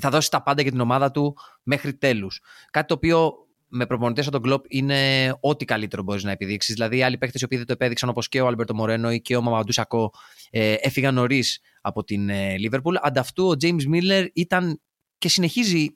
θα 0.00 0.10
δώσει 0.10 0.30
τα 0.30 0.42
πάντα 0.42 0.62
για 0.62 0.70
την 0.70 0.80
ομάδα 0.80 1.10
του 1.10 1.36
μέχρι 1.62 1.94
τέλους. 1.94 2.40
Κάτι 2.70 2.86
το 2.86 2.94
οποίο 2.94 3.32
με 3.68 3.86
προπονητές 3.86 4.24
σαν 4.24 4.32
τον 4.32 4.42
Κλοπ 4.42 4.64
είναι 4.68 5.32
ό,τι 5.40 5.64
καλύτερο 5.64 6.02
μπορείς 6.02 6.24
να 6.24 6.30
επιδείξεις. 6.30 6.74
Δηλαδή, 6.74 6.96
οι 6.96 7.02
άλλοι 7.02 7.18
παίχτε 7.18 7.38
οι 7.40 7.44
οποίοι 7.44 7.58
δεν 7.58 7.66
το 7.66 7.72
επέδειξαν, 7.72 8.08
όπως 8.08 8.28
και 8.28 8.40
ο 8.40 8.46
Αλμπερτο 8.46 8.74
Μορένο 8.74 9.12
ή 9.12 9.20
και 9.20 9.36
ο 9.36 9.42
Μαμαντού 9.42 9.72
Σακό, 9.72 10.12
ε, 10.50 10.72
έφυγαν 10.72 11.14
νωρίς 11.14 11.60
από 11.80 12.04
την 12.04 12.30
Λίβερπουλ. 12.58 12.96
Ανταυτού, 13.02 13.48
ο 13.48 13.54
James 13.60 13.94
Miller 13.94 14.26
ήταν 14.34 14.80
και 15.18 15.28
συνεχίζει 15.28 15.88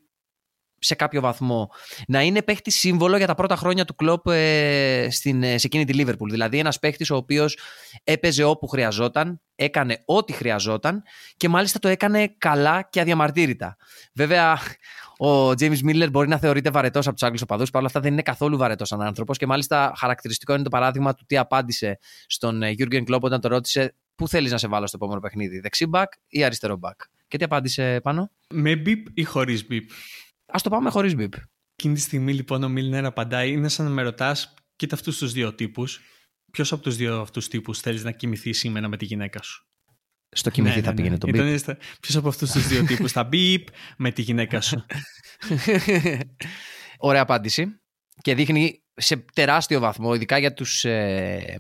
σε 0.85 0.95
κάποιο 0.95 1.21
βαθμό 1.21 1.71
να 2.07 2.23
είναι 2.23 2.43
παίχτη 2.43 2.71
σύμβολο 2.71 3.17
για 3.17 3.27
τα 3.27 3.35
πρώτα 3.35 3.57
χρόνια 3.57 3.85
του 3.85 3.95
κλοπ 3.95 4.27
ε, 4.27 5.09
στην, 5.11 5.43
ε, 5.43 5.59
σε 5.59 5.67
εκείνη 5.67 5.85
τη 5.85 5.93
Λίβερπουλ. 5.93 6.31
Δηλαδή 6.31 6.59
ένας 6.59 6.79
παίχτης 6.79 7.11
ο 7.11 7.17
οποίος 7.17 7.59
έπαιζε 8.05 8.45
όπου 8.45 8.67
χρειαζόταν, 8.67 9.41
έκανε 9.55 10.03
ό,τι 10.05 10.33
χρειαζόταν 10.33 11.03
και 11.37 11.49
μάλιστα 11.49 11.79
το 11.79 11.89
έκανε 11.89 12.35
καλά 12.39 12.89
και 12.91 13.01
αδιαμαρτύρητα. 13.01 13.77
Βέβαια, 14.15 14.59
ο 15.17 15.55
Τζέιμς 15.55 15.79
Μίλνερ 15.83 16.11
μπορεί 16.11 16.29
να 16.29 16.39
θεωρείται 16.39 16.71
βαρετός 16.71 17.07
από 17.07 17.15
τους 17.15 17.23
Άγγλους 17.23 17.43
οπαδούς. 17.43 17.71
Παρ' 17.71 17.79
όλα 17.79 17.89
αυτά 17.89 18.01
δεν 18.01 18.13
είναι 18.13 18.23
καθόλου 18.23 18.57
βαρετός 18.57 18.89
σαν 18.89 19.03
άνθρωπος 19.03 19.39
και 19.39 19.47
μάλιστα 19.47 19.93
χαρακτηριστικό 19.97 20.55
είναι 20.55 20.63
το 20.63 20.69
παράδειγμα 20.71 21.15
του 21.15 21.25
τι 21.27 21.37
απάντησε 21.37 21.99
στον 22.27 22.63
Γιούργεν 22.63 23.05
Κλοπ 23.05 23.25
όταν 23.25 23.41
το 23.41 23.49
ρώτησε 23.49 23.95
πού 24.15 24.29
θέλεις 24.29 24.51
να 24.51 24.59
σε 24.59 24.69
βάλω 24.69 24.87
στο 24.87 24.97
επόμενο 25.01 25.21
παιχνίδι, 25.21 25.61
δεξί 25.61 25.87
μπακ 25.87 26.13
ή 26.29 26.45
αριστερό 26.45 26.77
μπακ. 26.77 27.01
Και 27.29 27.39
τι 27.39 27.45
απάντησε, 27.45 28.01
Πάνο; 28.03 28.31
Με 28.49 28.77
μπιπ 28.77 29.07
ή 29.15 29.23
χωρίς 29.23 29.67
μπιπ; 29.67 29.91
Α 30.53 30.59
το 30.63 30.71
πάμε 30.71 30.91
χωρίς 30.91 31.15
μπιπ. 31.15 31.33
Εκείνη 31.75 31.95
τη 31.95 32.01
στιγμή 32.01 32.35
λοιπόν 32.35 32.63
ο 32.63 32.69
Μίλνερ 32.69 33.05
απαντάει, 33.05 33.53
είναι 33.53 33.69
σαν 33.69 33.87
να 33.87 33.93
με 33.93 34.03
ρωτάς, 34.03 34.55
κοίτα 34.77 34.95
αυτούς 34.95 35.19
τους 35.19 35.33
δύο 35.33 35.55
τύπους. 35.55 36.01
Ποιος 36.53 36.73
από 36.73 36.83
τους 36.83 36.97
δύο 36.97 37.21
αυτούς 37.21 37.49
τύπους 37.49 37.81
θέλεις 37.81 38.05
να 38.05 38.11
κοιμηθεί 38.11 38.53
σήμερα 38.53 38.89
με 38.89 38.97
τη 38.97 39.05
γυναίκα 39.05 39.43
σου; 39.43 39.67
Στο 40.29 40.51
κοιμηθεί 40.51 40.77
ναι, 40.77 40.83
θα 40.83 40.89
ναι, 40.89 40.97
πήγαινε 40.97 41.15
ναι. 41.15 41.19
το 41.19 41.27
μπιπ. 41.27 41.77
Ποιος 42.01 42.17
από 42.17 42.29
αυτούς 42.29 42.51
τους 42.51 42.67
δύο 42.67 42.85
τύπους 42.85 43.13
θα 43.13 43.25
μπιπ 43.25 43.67
με 43.97 44.11
τη 44.11 44.23
γυναίκα 44.23 44.61
σου; 44.61 44.85
Ωραία 46.99 47.23
απάντηση. 47.23 47.81
Και 48.21 48.35
δείχνει 48.35 48.83
σε 48.95 49.17
τεράστιο 49.17 49.81
βαθμό, 49.81 50.15
ειδικά 50.15 50.39
για 50.39 50.53
τους 50.53 50.85
ε, 50.85 51.59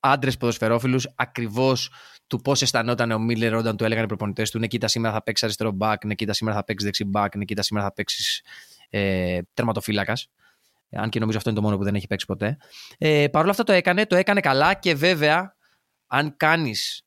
άντρες 0.00 0.36
ποδοσφαιρόφιλους, 0.36 1.06
ακριβώς 1.16 1.90
του 2.26 2.40
πώς 2.40 2.62
αισθανόταν 2.62 3.10
ο 3.10 3.18
Μίλλερ 3.18 3.54
όταν 3.54 3.76
του 3.76 3.84
έλεγαν 3.84 4.04
οι 4.04 4.06
προπονητές 4.06 4.50
του: 4.50 4.58
Ναι, 4.58 4.66
κοίτα 4.66 4.88
σήμερα 4.88 5.14
θα 5.14 5.22
παίξεις 5.22 5.44
αριστερό 5.44 5.70
μπακ, 5.70 6.04
ναι, 6.04 6.14
κοίτα 6.14 6.32
σήμερα 6.32 6.56
θα 6.56 6.64
παίξεις 6.64 6.84
δεξί 6.84 7.04
μπακ, 7.04 7.36
ναι, 7.36 7.44
κοίτα 7.44 7.62
σήμερα 7.62 7.86
θα 7.86 7.92
παίξεις 7.92 8.42
ε, 8.90 9.40
τερματοφύλακας. 9.54 10.28
Αν 10.90 11.08
και 11.08 11.18
νομίζω 11.18 11.38
αυτό 11.38 11.50
είναι 11.50 11.58
το 11.58 11.64
μόνο 11.64 11.76
που 11.78 11.84
δεν 11.84 11.94
έχει 11.94 12.06
παίξει 12.06 12.26
ποτέ. 12.26 12.56
Ε, 12.98 13.28
Παρ' 13.28 13.42
όλα 13.42 13.50
αυτά 13.50 13.64
το 13.64 13.72
έκανε, 13.72 14.06
το 14.06 14.16
έκανε 14.16 14.40
καλά 14.40 14.74
και 14.74 14.94
βέβαια, 14.94 15.56
αν 16.06 16.34
κάνεις 16.36 17.04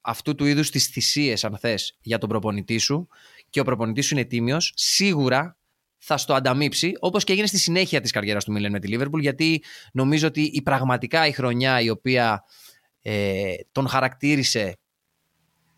αυτού 0.00 0.34
του 0.34 0.44
είδους 0.44 0.70
τις 0.70 0.86
θυσίες, 0.86 1.44
αν 1.44 1.58
θες, 1.58 1.96
για 2.00 2.18
τον 2.18 2.28
προπονητή 2.28 2.78
σου 2.78 3.08
και 3.50 3.60
ο 3.60 3.64
προπονητής 3.64 4.06
σου 4.06 4.14
είναι 4.14 4.24
τίμιος, 4.24 4.72
σίγουρα 4.76 5.56
θα 5.98 6.16
στο 6.16 6.34
ανταμείψει, 6.34 6.92
όπως 7.00 7.24
και 7.24 7.32
έγινε 7.32 7.46
στη 7.46 7.58
συνέχεια 7.58 8.00
της 8.00 8.10
καριέρας 8.10 8.44
του 8.44 8.52
Μίλεν 8.52 8.70
με 8.70 8.78
τη 8.78 8.88
Λίβερπουλ, 8.88 9.20
γιατί 9.20 9.62
νομίζω 9.92 10.26
ότι 10.26 10.42
η 10.42 10.62
πραγματικά 10.62 11.26
η 11.26 11.32
χρονιά 11.32 11.80
η 11.80 11.90
οποία 11.90 12.44
ε, 13.02 13.54
τον 13.72 13.88
χαρακτήρισε 13.88 14.76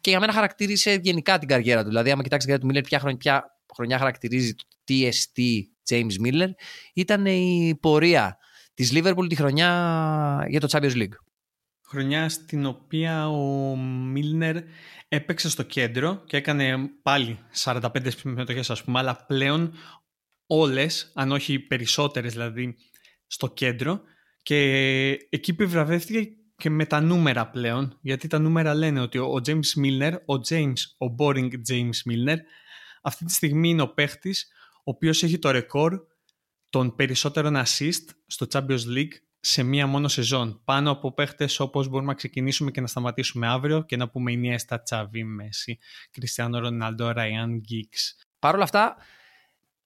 και 0.01 0.11
για 0.11 0.21
μένα 0.21 0.33
χαρακτήρισε 0.33 0.99
γενικά 1.03 1.39
την 1.39 1.49
καριέρα 1.49 1.83
του. 1.83 1.89
Δηλαδή, 1.89 2.11
άμα 2.11 2.23
κοιτάξεις 2.23 2.51
την 2.51 2.61
καριέρα 2.61 2.61
του 2.61 2.67
Μίλλερ, 2.67 2.83
ποια, 2.83 2.99
χρονιά, 2.99 3.19
ποια 3.19 3.75
χρονιά 3.75 3.99
χαρακτηρίζει 3.99 4.55
το 4.55 4.65
TST 4.89 5.41
James 5.91 6.27
Miller, 6.27 6.49
ήταν 6.95 7.27
η 7.27 7.79
πορεία 7.81 8.39
της 8.75 8.93
Liverpool 8.95 9.27
τη 9.29 9.35
χρονιά 9.35 10.47
για 10.49 10.61
το 10.61 10.69
Champions 10.71 10.95
League. 10.95 11.15
Χρονιά 11.87 12.29
στην 12.29 12.67
οποία 12.67 13.29
ο 13.29 13.77
Μίλνερ 13.77 14.57
έπαιξε 15.09 15.51
στο 15.51 15.63
κέντρο 15.63 16.23
και 16.27 16.37
έκανε 16.37 16.91
πάλι 17.03 17.39
45 17.65 17.81
συμμετοχές 18.17 18.71
ας 18.71 18.85
πούμε, 18.85 18.99
αλλά 18.99 19.25
πλέον 19.27 19.75
όλες, 20.47 21.13
αν 21.15 21.33
όχι 21.33 21.59
περισσότερες 21.59 22.33
δηλαδή, 22.33 22.77
στο 23.27 23.49
κέντρο 23.49 24.01
και 24.43 24.57
εκεί 25.29 25.51
επιβραβεύτηκε 25.51 26.29
και 26.57 26.71
με 26.71 26.87
τα 26.87 27.01
νούμερα 27.01 27.47
πλέον, 27.47 27.99
γιατί 28.01 28.29
τα 28.29 28.39
νούμερα 28.39 28.75
λένε 28.75 29.01
ότι 29.01 29.19
ο 29.19 29.41
James 29.47 29.85
Milner, 29.85 30.13
ο 30.13 30.35
James, 30.49 30.75
ο 30.99 31.15
boring 31.19 31.51
James 31.69 31.99
Milner, 32.11 32.37
αυτή 33.03 33.25
τη 33.25 33.33
στιγμή 33.33 33.69
είναι 33.69 33.83
ο 33.83 33.89
παίχτης 33.89 34.49
ο 34.77 34.91
οποίος 34.91 35.23
έχει 35.23 35.39
το 35.39 35.51
ρεκόρ 35.51 36.01
των 36.71 36.95
περισσότερων 36.95 37.57
assist 37.57 38.09
στο 38.27 38.47
Champions 38.53 38.97
League 38.97 39.13
σε 39.41 39.63
μία 39.63 39.87
μόνο 39.87 40.09
σεζόν. 40.09 40.61
Πάνω 40.65 40.91
από 40.91 41.13
παίχτες 41.13 41.61
όπως 41.61 41.89
μπορούμε 41.89 42.09
να 42.09 42.15
ξεκινήσουμε 42.15 42.71
και 42.71 42.81
να 42.81 42.87
σταματήσουμε 42.87 43.47
αύριο 43.47 43.83
και 43.83 43.97
να 43.97 44.09
πούμε 44.09 44.33
Ινιέστα, 44.33 44.83
Τσαβί, 44.83 45.25
Μέση, 45.25 45.79
Κριστιανό 46.11 46.59
Ρονάλντο, 46.59 47.11
Ραιάν 47.11 47.61
Γκίξ. 47.61 48.17
Παρ' 48.39 48.55
όλα 48.55 48.65
αυτά, 48.65 48.97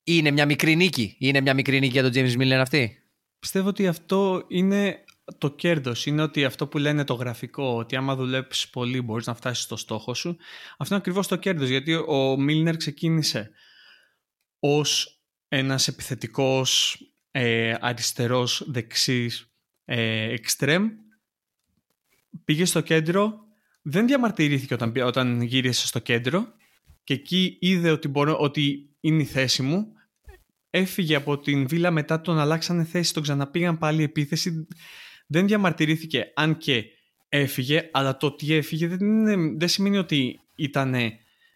είναι 0.05 0.31
μια 0.31 0.47
μικρή 0.47 0.77
νίκη. 0.77 1.17
Είναι 1.19 1.41
μια 1.41 1.55
μικρή 1.55 1.79
νίκη 1.79 1.93
για 1.93 2.03
τον 2.03 2.13
James 2.15 2.37
Miller 2.39 2.59
αυτή. 2.61 3.03
Πιστεύω 3.39 3.69
ότι 3.69 3.87
αυτό 3.87 4.45
είναι 4.49 5.05
το 5.39 5.51
κέρδος. 5.51 6.07
Είναι 6.07 6.23
ότι 6.23 6.45
αυτό 6.45 6.67
που 6.67 6.79
λένε 6.79 7.05
το 7.05 7.15
γραφικό, 7.15 7.77
ότι 7.77 7.97
άμα 7.97 8.17
δουλέψεις 8.17 8.69
πολύ 8.69 9.03
μπορείς 9.03 9.27
να 9.27 9.35
φτάσεις 9.35 9.65
στο 9.65 9.77
στόχο 9.77 10.15
σου. 10.15 10.37
Αυτό 10.71 10.95
είναι 10.95 10.97
ακριβώς 10.97 11.29
το 11.29 11.37
κέρδος. 11.37 11.69
Γιατί 11.69 11.95
ο 11.95 12.37
Μίλνερ 12.39 12.77
ξεκίνησε 12.77 13.51
ως 14.59 15.21
ένας 15.49 15.89
επιθετικός 15.89 16.99
ε, 17.31 17.75
αριστερός 17.81 18.65
δεξής 18.67 19.53
ε, 19.85 20.33
εξτρέμ 20.33 20.89
πήγε 22.45 22.65
στο 22.65 22.81
κέντρο 22.81 23.39
δεν 23.83 24.07
διαμαρτυρήθηκε 24.07 24.75
όταν, 24.75 24.93
όταν 25.05 25.43
γύρισε 25.43 25.87
στο 25.87 25.99
κέντρο 25.99 26.47
και 27.05 27.15
εκεί 27.15 27.57
είδε 27.61 27.91
ότι, 27.91 28.09
μπορώ, 28.09 28.39
ότι 28.39 28.97
είναι 29.01 29.23
η 29.23 29.25
θέση 29.25 29.63
μου 29.63 29.93
έφυγε 30.71 31.15
από 31.15 31.39
την 31.39 31.69
βίλα 31.69 31.91
μετά 31.91 32.21
τον 32.21 32.39
αλλάξανε 32.39 32.85
θέση 32.85 33.15
τον 33.15 33.23
ξαναπήγαν 33.23 33.79
πάλι 33.79 34.03
επίθεση 34.03 34.67
δεν 35.29 35.47
διαμαρτυρήθηκε 35.47 36.33
αν 36.35 36.59
και 36.59 36.85
έφυγε 37.29 37.89
αλλά 37.93 38.17
το 38.17 38.27
ότι 38.27 38.55
έφυγε 38.55 38.87
δεν, 38.87 39.59
δεν 39.59 39.69
σημαίνει 39.69 39.99
ότι 39.99 40.41
ήταν 40.55 40.95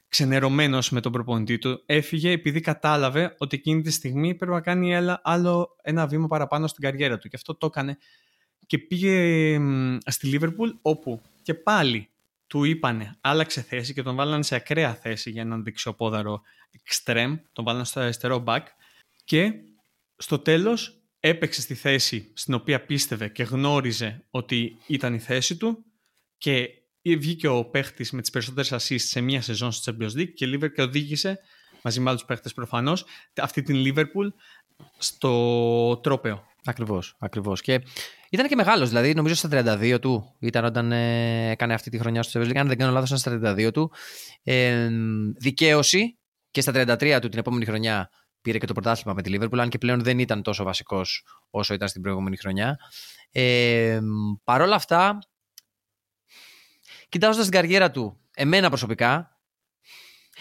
ξενερωμένος 0.09 0.91
με 0.91 1.01
τον 1.01 1.13
προπονητή 1.13 1.59
του, 1.59 1.83
έφυγε 1.87 2.31
επειδή 2.31 2.61
κατάλαβε 2.61 3.35
ότι 3.39 3.57
εκείνη 3.57 3.83
τη 3.83 3.91
στιγμή 3.91 4.35
πρέπει 4.35 4.53
να 4.53 4.61
κάνει 4.61 4.95
άλλο 5.23 5.77
ένα 5.83 6.07
βήμα 6.07 6.27
παραπάνω 6.27 6.67
στην 6.67 6.83
καριέρα 6.83 7.19
του. 7.19 7.29
Και 7.29 7.37
αυτό 7.37 7.55
το 7.55 7.67
έκανε 7.67 7.99
και 8.67 8.79
πήγε 8.79 9.59
στη 10.07 10.27
Λίβερπουλ 10.27 10.71
όπου 10.83 11.21
και 11.43 11.55
πάλι 11.55 12.09
του 12.47 12.65
είπανε 12.65 13.17
άλλαξε 13.21 13.63
θέση 13.63 13.95
και 13.95 14.03
τον 14.03 14.17
βάλανε 14.17 14.43
σε 14.43 14.55
ακραία 14.55 14.95
θέση 14.95 15.31
για 15.31 15.43
έναν 15.43 15.65
δεξιοπόδαρο 15.65 16.43
extreme, 16.89 17.35
τον 17.53 17.65
βάλανε 17.65 17.85
στο 17.85 18.01
αριστερό 18.01 18.45
back 18.47 18.63
και 19.25 19.53
στο 20.17 20.39
τέλος 20.39 21.02
έπαιξε 21.25 21.61
στη 21.61 21.75
θέση 21.75 22.31
στην 22.35 22.55
οποία 22.55 22.85
πίστευε 22.85 23.29
και 23.29 23.43
γνώριζε 23.43 24.25
ότι 24.31 24.77
ήταν 24.87 25.15
η 25.15 25.19
θέση 25.19 25.57
του 25.57 25.85
και 26.39 26.69
βγήκε 27.03 27.49
ο 27.49 27.65
παίχτης 27.65 28.11
με 28.11 28.21
τις 28.21 28.31
περισσότερες 28.31 28.73
assists 28.73 28.97
σε 28.99 29.21
μία 29.21 29.43
σεζόν 29.43 29.73
στο 29.73 29.93
Champions 29.93 30.19
League 30.19 30.33
και 30.35 30.47
Liverpool 30.47 30.73
και 30.75 30.83
οδήγησε 30.83 31.39
μαζί 31.83 32.01
με 32.01 32.11
άλλους 32.11 32.25
παίχτες 32.25 32.53
προφανώς 32.53 33.05
αυτή 33.37 33.63
την 33.63 33.85
Liverpool 33.87 34.29
στο 34.99 35.97
τρόπεο. 35.97 36.45
Ακριβώς, 36.65 37.17
ακριβώς. 37.19 37.61
Και 37.61 37.83
ήταν 38.31 38.49
και 38.49 38.55
μεγάλος, 38.55 38.89
δηλαδή 38.89 39.15
νομίζω 39.15 39.35
στα 39.35 39.49
32 39.53 39.99
του 40.01 40.37
ήταν 40.39 40.65
όταν 40.65 40.93
ε, 40.93 41.51
έκανε 41.51 41.75
αυτή 41.75 41.91
τη 41.91 41.99
χρονιά 41.99 42.23
στο 42.23 42.41
Champions 42.41 42.49
League. 42.49 42.57
Αν 42.57 42.69
δεν 42.69 42.79
κάνω 42.79 42.93
λάθος, 42.93 43.21
ήταν 43.21 43.41
στα 43.41 43.55
32 43.55 43.73
του. 43.73 43.93
Ε, 44.43 44.89
δικαίωση 45.37 46.19
και 46.51 46.61
στα 46.61 46.97
33 47.01 47.19
του 47.21 47.29
την 47.29 47.39
επόμενη 47.39 47.65
χρονιά 47.65 48.11
πήρε 48.43 48.59
και 48.59 48.67
το 48.67 48.73
πρωτάθλημα 48.73 49.15
με 49.15 49.23
τη 49.23 49.31
Liverpool, 49.35 49.59
αν 49.59 49.69
και 49.69 49.79
πλέον 49.79 50.03
δεν 50.03 50.19
ήταν 50.19 50.43
τόσο 50.43 50.65
βασικός 50.65 51.27
όσο 51.51 51.75
ήταν 51.75 51.89
στην 51.89 52.03
προηγούμενη 52.03 52.37
χρονιά. 52.37 52.79
Ε, 53.31 54.01
Παρ' 54.45 54.61
όλα 54.61 54.75
αυτά, 54.75 55.19
κοιτάζοντας 57.09 57.47
την 57.49 57.55
καριέρα 57.55 57.91
του, 57.91 58.21
εμένα 58.35 58.69
προσωπικά, 58.69 59.41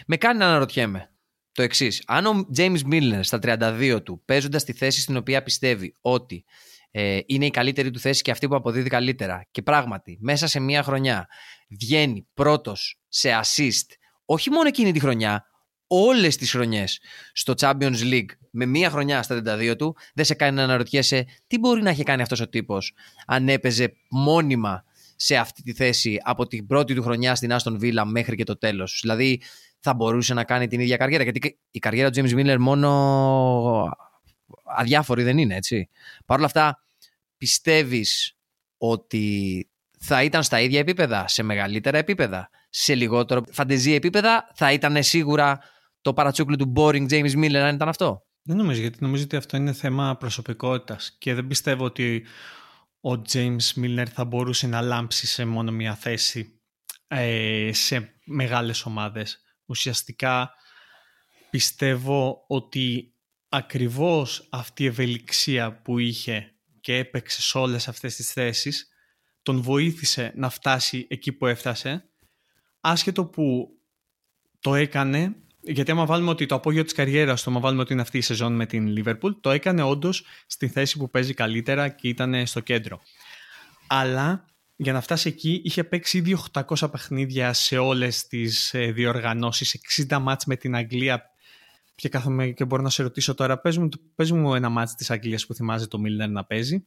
με 0.06 0.18
κάνει 0.18 0.38
να 0.38 0.46
αναρωτιέμαι 0.46 1.12
το 1.52 1.62
εξής. 1.62 2.04
Αν 2.08 2.26
ο 2.26 2.48
James 2.58 2.80
Miller 2.92 3.20
στα 3.22 3.40
32 3.42 4.02
του, 4.04 4.22
παίζοντας 4.26 4.64
τη 4.64 4.74
θέση 4.74 5.02
στην 5.02 5.18
οποία 5.18 5.44
πιστεύει 5.44 5.96
ότι 6.02 6.46
ε, 6.92 7.20
είναι 7.26 7.46
η 7.46 7.50
καλύτερη 7.50 7.92
του 7.92 8.00
θέση 8.00 8.22
και 8.22 8.32
αυτή 8.32 8.48
που 8.48 8.56
αποδίδει 8.56 8.90
καλύτερα, 8.90 9.48
και 9.52 9.62
πράγματι 9.62 10.18
μέσα 10.22 10.48
σε 10.48 10.60
μία 10.60 10.84
χρονιά 10.84 11.28
βγαίνει 11.70 12.28
πρώτος 12.34 13.02
σε 13.08 13.30
assist, 13.42 13.96
όχι 14.26 14.50
μόνο 14.50 14.68
εκείνη 14.68 14.92
τη 14.92 15.00
χρονιά, 15.00 15.46
όλες 15.94 16.36
τις 16.36 16.52
χρονιές 16.52 17.00
στο 17.34 17.54
Champions 17.58 18.02
League 18.04 18.30
με 18.52 18.66
μία 18.66 18.90
χρονιά 18.90 19.24
στα 19.24 19.42
32 19.46 19.76
του, 19.78 19.96
δεν 20.14 20.26
σε 20.26 20.34
κάνει 20.34 20.56
να 20.56 20.64
αναρωτιέσαι 20.64 21.26
τι 21.48 21.60
μπορεί 21.60 21.82
να 21.82 21.90
έχει 21.90 22.04
κάνει 22.04 22.22
αυτός 22.22 22.40
ο 22.40 22.50
τύπος 22.50 22.94
αν 23.26 23.50
έπαιζε 23.50 23.94
μόνιμα 24.10 24.84
σε 25.16 25.38
αυτή 25.38 25.64
τη 25.64 25.74
θέση 25.74 26.18
από 26.24 26.48
την 26.48 26.68
πρώτη 26.68 26.94
του 26.94 27.04
χρονιά 27.04 27.36
στην 27.36 27.54
Άστον 27.54 27.80
Βίλα 27.80 28.06
μέχρι 28.06 28.36
και 28.36 28.44
το 28.44 28.58
τέλος. 28.58 29.00
Δηλαδή 29.02 29.42
θα 29.80 29.94
μπορούσε 29.94 30.34
να 30.34 30.44
κάνει 30.44 30.68
την 30.68 30.80
ίδια 30.80 30.98
καριέρα. 30.98 31.24
Γιατί 31.24 31.60
η 31.72 31.80
καριέρα 31.80 32.10
του 32.10 32.22
James 32.22 32.36
Miller 32.36 32.58
μόνο 32.60 33.98
αδιάφορη 34.64 35.24
δεν 35.24 35.38
είναι, 35.38 35.56
έτσι. 35.56 35.90
Παρ' 36.26 36.38
όλα 36.38 36.46
αυτά, 36.46 36.84
πιστεύεις 37.38 38.38
ότι 38.78 39.68
θα 40.00 40.24
ήταν 40.24 40.44
στα 40.44 40.60
ίδια 40.60 40.80
επίπεδα, 40.80 41.28
σε 41.28 41.44
μεγαλύτερα 41.44 41.98
επίπεδα, 41.98 42.50
σε 42.70 42.96
λιγότερο 42.96 43.44
φαντεζία 43.52 43.96
επίπεδα, 43.96 44.52
θα 44.56 44.72
ήταν 44.72 45.04
σίγουρα 45.04 45.60
το 46.02 46.14
παρατσούκλι 46.14 46.56
του 46.56 46.74
boring 46.76 47.10
James 47.10 47.34
Miller 47.34 47.56
αν 47.56 47.76
ήταν 47.76 47.90
αυτό; 47.90 48.26
Δεν 48.42 48.58
νομίζω, 48.58 48.82
γιατί 48.82 48.98
νομίζω 49.02 49.24
ότι 49.24 49.36
αυτό 49.36 49.58
είναι 49.58 49.74
θέμα 49.74 50.18
προσωπικότητας 50.18 51.16
και 51.18 51.34
δεν 51.34 51.48
πιστεύω 51.48 51.86
ότι 51.86 52.26
ο 53.02 53.22
James 53.32 53.74
Milner 53.76 54.06
θα 54.14 54.26
μπορούσε 54.26 54.68
να 54.68 54.82
λάμψει 54.82 55.28
σε 55.28 55.46
μόνο 55.46 55.72
μια 55.72 55.96
θέση 55.96 56.62
ε, 57.08 57.70
σε 57.74 58.14
μεγάλες 58.26 58.86
ομάδες. 58.86 59.42
Ουσιαστικά 59.66 60.54
πιστεύω 61.50 62.46
ότι 62.48 63.16
ακριβώς 63.50 64.48
αυτή 64.52 64.84
η 64.84 64.86
ευελιξία 64.86 65.82
που 65.82 66.00
είχε 66.00 66.56
και 66.82 66.98
έπαιξε 66.98 67.42
σε 67.42 67.58
όλες 67.58 67.88
αυτές 67.88 68.16
τις 68.16 68.32
θέσεις 68.32 68.88
τον 69.42 69.62
βοήθησε 69.62 70.32
να 70.36 70.50
φτάσει 70.50 71.08
εκεί 71.10 71.32
που 71.32 71.46
έφτασε 71.46 72.10
άσχετο 72.80 73.26
που 73.26 73.68
το 74.60 74.76
έκανε 74.76 75.36
γιατί 75.62 75.92
άμα 75.92 76.06
βάλουμε 76.06 76.30
ότι 76.30 76.46
το 76.46 76.56
απόγειο 76.56 76.84
της 76.84 76.94
καριέρας 76.94 77.44
του, 77.44 77.50
άμα 77.50 77.60
βάλουμε 77.60 77.82
ότι 77.82 77.94
είναι 77.94 78.02
αυτή 78.02 78.18
η 78.18 78.22
σεζόν 78.22 78.56
με 78.56 78.66
την 78.66 78.94
Liverpool, 78.98 79.36
το 79.42 79.50
έκανε 79.50 79.84
όντως 79.84 80.26
στη 80.48 80.68
θέση 80.68 80.98
που 80.98 81.10
παίζει 81.10 81.34
καλύτερα 81.34 81.90
και 81.90 82.08
ήταν 82.08 82.46
στο 82.46 82.60
κέντρο. 82.60 83.02
Αλλά 83.88 84.46
για 84.76 84.94
να 84.94 85.02
φτάσει 85.02 85.30
εκεί 85.30 85.62
είχε 85.64 85.84
παίξει 85.84 86.18
ήδη 86.18 86.38
800 86.52 86.92
παιχνίδια 86.92 87.54
σε 87.54 87.78
όλες 87.78 88.28
τις 88.28 88.74
ε, 88.74 88.92
διοργανώσεις, 88.92 89.80
60 90.10 90.18
μάτς 90.22 90.46
με 90.46 90.56
την 90.56 90.76
Αγγλία. 90.76 91.30
Και 91.96 92.10
κάθομαι 92.10 92.48
και 92.48 92.66
μπορώ 92.66 92.82
να 92.82 92.90
σε 92.90 93.04
ρωτήσω 93.04 93.34
τώρα, 93.34 93.60
πες 93.60 93.78
μου, 93.78 93.90
πες 94.16 94.32
μου 94.32 94.56
ένα 94.56 94.70
μάτς 94.70 94.96
της 94.96 95.12
Αγγλίας 95.12 95.46
που 95.46 95.54
θυμάζει 95.54 95.88
το 95.88 96.00
Μίλνερ 96.00 96.30
να 96.30 96.46
παίζει. 96.46 96.86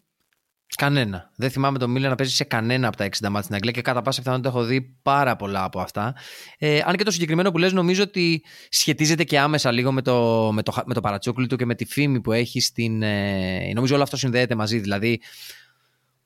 Κανένα. 0.77 1.31
Δεν 1.37 1.51
θυμάμαι 1.51 1.79
τον 1.79 1.91
Μίλλερ 1.91 2.11
να 2.11 2.17
παίζει 2.17 2.35
σε 2.35 2.45
κανένα 2.45 2.89
από 2.89 2.97
τα 2.97 3.05
60 3.05 3.09
μάτια 3.23 3.43
στην 3.43 3.55
Αγγλία 3.55 3.73
και 3.73 3.83
κατά 3.83 4.03
πάσα 4.03 4.21
πιθανότητα 4.21 4.49
έχω 4.49 4.65
δει 4.65 4.81
πάρα 5.03 5.37
πολλά 5.37 5.65
από 5.65 5.81
αυτά. 5.81 6.15
Ε, 6.59 6.81
αν 6.85 6.97
και 6.97 7.05
το 7.05 7.11
συγκεκριμένο 7.11 7.51
που 7.51 7.59
λες 7.59 7.73
νομίζω 7.73 8.03
ότι 8.03 8.45
σχετίζεται 8.69 9.25
και 9.25 9.39
άμεσα 9.39 9.73
λίγο 9.73 9.93
με 9.93 10.03
το, 10.03 10.51
με 10.53 10.63
το, 10.63 10.83
με 10.87 10.95
το 10.95 11.01
παρατσούκλι 11.01 11.47
του 11.47 11.57
και 11.57 11.67
με 11.67 11.75
τη 11.75 11.85
φήμη 11.85 12.21
που 12.21 12.33
έχει 12.33 12.61
στην. 12.61 13.03
Ε, 13.03 13.73
νομίζω 13.75 13.95
όλο 13.95 14.03
αυτό 14.03 14.17
συνδέεται 14.17 14.55
μαζί. 14.55 14.79
Δηλαδή, 14.79 15.21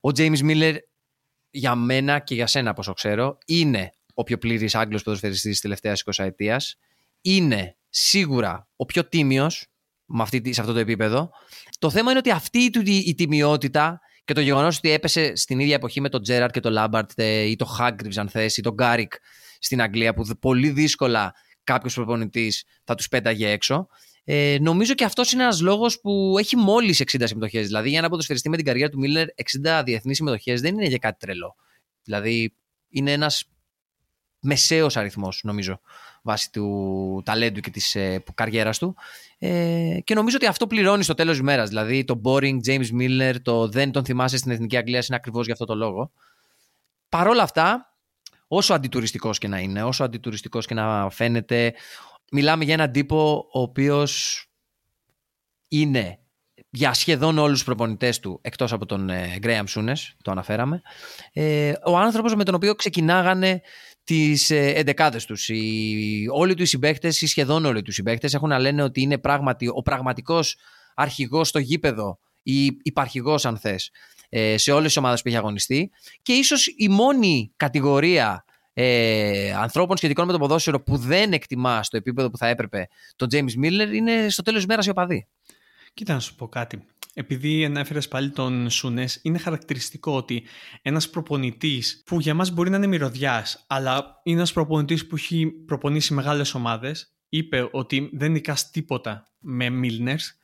ο 0.00 0.08
James 0.16 0.38
Milner 0.40 0.74
για 1.50 1.74
μένα 1.74 2.18
και 2.18 2.34
για 2.34 2.46
σένα, 2.46 2.72
απ' 2.72 2.82
όσο 2.82 2.92
ξέρω, 2.92 3.38
είναι 3.46 3.92
ο 4.14 4.22
πιο 4.22 4.38
πλήρης 4.38 4.74
Άγγλος 4.74 5.02
ποδοσφαιριστής 5.02 5.50
της 5.50 5.60
τελευταίας 5.60 6.02
20 6.04 6.24
ετία. 6.24 6.60
Είναι 7.20 7.76
σίγουρα 7.88 8.68
ο 8.76 8.84
πιο 8.84 9.08
τίμιος 9.08 9.66
σε 10.50 10.60
αυτό 10.60 10.72
το 10.72 10.78
επίπεδο. 10.78 11.30
Το 11.78 11.90
θέμα 11.90 12.10
είναι 12.10 12.18
ότι 12.18 12.30
αυτή 12.30 12.58
η, 12.58 12.96
η 12.96 13.14
τιμιότητα 13.14 14.00
και 14.28 14.34
το 14.34 14.40
γεγονός 14.40 14.76
ότι 14.76 14.90
έπεσε 14.90 15.36
στην 15.36 15.58
ίδια 15.58 15.74
εποχή 15.74 16.00
με 16.00 16.08
τον 16.08 16.22
Τζέραρτ 16.22 16.52
και 16.52 16.60
τον 16.60 16.72
Λάμπαρντ 16.72 17.10
ε, 17.14 17.40
ή 17.42 17.56
τον 17.56 17.66
Χάργκριβς, 17.66 18.18
αν 18.18 18.28
θες, 18.28 18.56
ή 18.56 18.62
τον 18.62 18.74
Κάρικ 18.74 19.12
στην 19.58 19.82
Αγγλία, 19.82 20.14
που 20.14 20.24
πολύ 20.40 20.70
δύσκολα 20.70 21.34
κάποιος 21.64 21.94
προπονητής 21.94 22.64
θα 22.84 22.94
τους 22.94 23.08
πέταγε 23.08 23.48
έξω. 23.50 23.88
Ε, 24.24 24.56
νομίζω 24.60 24.94
και 24.94 25.04
αυτός 25.04 25.32
είναι 25.32 25.42
ένας 25.42 25.60
λόγος 25.60 26.00
που 26.00 26.34
έχει 26.38 26.56
μόλις 26.56 27.00
60 27.00 27.26
συμμετοχές. 27.26 27.66
Δηλαδή, 27.66 27.88
για 27.88 28.00
ένα 28.00 28.08
ποδοσφαιριστή 28.08 28.48
με 28.48 28.56
την 28.56 28.64
καριέρα 28.64 28.90
του 28.90 28.98
Μίλνερ, 28.98 29.26
60 29.34 29.82
διεθνείς 29.84 30.16
συμμετοχές 30.16 30.60
δεν 30.60 30.74
είναι 30.74 30.86
για 30.86 30.98
κάτι 30.98 31.18
τρελό. 31.18 31.54
Δηλαδή, 32.02 32.54
είναι 32.88 33.12
ένας 33.12 33.44
μεσαίος 34.40 34.96
αριθμός, 34.96 35.40
νομίζω, 35.44 35.80
βάσει 36.22 36.52
του 36.52 37.22
ταλέντου 37.24 37.60
και 37.60 37.70
της 37.70 37.94
ε, 37.94 38.24
καριέρας 38.34 38.78
του. 38.78 38.96
Ε, 39.38 39.98
και 40.04 40.14
νομίζω 40.14 40.36
ότι 40.36 40.46
αυτό 40.46 40.66
πληρώνει 40.66 41.02
στο 41.02 41.14
τέλος 41.14 41.34
της 41.34 41.42
μέρας. 41.42 41.68
Δηλαδή, 41.68 42.04
το 42.04 42.20
boring 42.24 42.56
James 42.66 42.88
Miller, 43.00 43.34
το 43.42 43.68
δεν 43.68 43.90
τον 43.90 44.04
θυμάσαι 44.04 44.36
στην 44.36 44.50
Εθνική 44.50 44.76
Αγγλία 44.76 45.04
είναι 45.06 45.16
ακριβώς 45.16 45.44
για 45.44 45.52
αυτό 45.52 45.64
το 45.64 45.74
λόγο. 45.74 46.10
Παρ' 47.08 47.26
όλα 47.28 47.42
αυτά, 47.42 47.94
όσο 48.48 48.74
αντιτουριστικός 48.74 49.38
και 49.38 49.48
να 49.48 49.58
είναι, 49.58 49.82
όσο 49.82 50.04
αντιτουριστικός 50.04 50.66
και 50.66 50.74
να 50.74 51.10
φαίνεται, 51.10 51.74
μιλάμε 52.30 52.64
για 52.64 52.74
έναν 52.74 52.92
τύπο 52.92 53.48
ο 53.52 53.60
οποίος 53.60 54.42
είναι 55.68 56.18
για 56.70 56.92
σχεδόν 56.92 57.38
όλους 57.38 57.56
τους 57.56 57.64
προπονητές 57.64 58.20
του 58.20 58.38
εκτός 58.42 58.72
από 58.72 58.86
τον 58.86 59.10
ε, 59.10 59.38
Graham 59.42 59.64
Souness, 59.74 59.98
το 60.22 60.30
αναφέραμε 60.30 60.82
ε, 61.32 61.72
ο 61.84 61.98
άνθρωπος 61.98 62.34
με 62.34 62.44
τον 62.44 62.54
οποίο 62.54 62.74
ξεκινάγανε 62.74 63.60
τις 64.08 64.50
ε, 64.50 64.72
εντεκάδες 64.76 65.24
τους 65.24 65.48
οι, 65.48 66.26
όλοι 66.32 66.54
τους 66.54 66.66
οι 66.66 66.68
συμπαίκτες 66.68 67.22
ή 67.22 67.26
σχεδόν 67.26 67.64
όλοι 67.64 67.82
τους 67.82 67.92
οι 67.92 67.96
συμπαίκτες 67.96 68.34
έχουν 68.34 68.48
να 68.48 68.58
λένε 68.58 68.82
ότι 68.82 69.00
είναι 69.00 69.18
πράγματι 69.18 69.68
ο 69.68 69.82
πραγματικός 69.82 70.56
αρχηγός 70.94 71.48
στο 71.48 71.58
γήπεδο 71.58 72.18
ή 72.42 72.64
υπαρχηγός 72.82 73.46
αν 73.46 73.58
θες 73.58 73.90
ε, 74.28 74.56
σε 74.56 74.72
όλες 74.72 74.86
τις 74.86 74.96
ομάδες 74.96 75.22
που 75.22 75.28
έχει 75.28 75.36
αγωνιστεί 75.36 75.90
και 76.22 76.32
ίσως 76.32 76.66
η 76.76 76.88
μόνη 76.88 77.52
κατηγορία 77.56 78.44
ε, 78.72 79.52
ανθρώπων 79.52 79.96
σχετικών 79.96 80.26
με 80.26 80.32
το 80.32 80.38
ποδόσφαιρο 80.38 80.80
που 80.80 80.96
δεν 80.96 81.32
εκτιμά 81.32 81.82
στο 81.82 81.96
επίπεδο 81.96 82.30
που 82.30 82.36
θα 82.36 82.46
έπρεπε 82.46 82.88
τον 83.16 83.28
James 83.32 83.64
Miller 83.64 83.92
είναι 83.92 84.28
στο 84.28 84.42
τέλος 84.42 84.58
της 84.58 84.68
μέρας 84.68 84.86
οι 84.86 84.90
οπαδοί. 84.90 85.26
Κοίτα 85.94 86.12
να 86.12 86.20
σου 86.20 86.34
πω 86.34 86.48
κάτι. 86.48 86.86
Επειδή 87.18 87.64
ανέφερες 87.64 88.08
πάλι 88.08 88.30
τον 88.30 88.70
Σούνε, 88.70 89.04
είναι 89.22 89.38
χαρακτηριστικό 89.38 90.16
ότι 90.16 90.42
ένας 90.82 91.10
προπονητής 91.10 92.02
που 92.06 92.20
για 92.20 92.34
μας 92.34 92.50
μπορεί 92.50 92.70
να 92.70 92.76
είναι 92.76 92.86
μυρωδιάς, 92.86 93.64
αλλά 93.66 94.20
είναι 94.22 94.36
ένας 94.36 94.52
προπονητής 94.52 95.06
που 95.06 95.16
έχει 95.16 95.46
προπονήσει 95.46 96.14
μεγάλες 96.14 96.54
ομάδες, 96.54 97.14
είπε 97.28 97.68
ότι 97.72 98.10
δεν 98.12 98.32
νικάς 98.32 98.70
τίποτα 98.70 99.26
με 99.38 99.70
Μίλνερς 99.70 100.38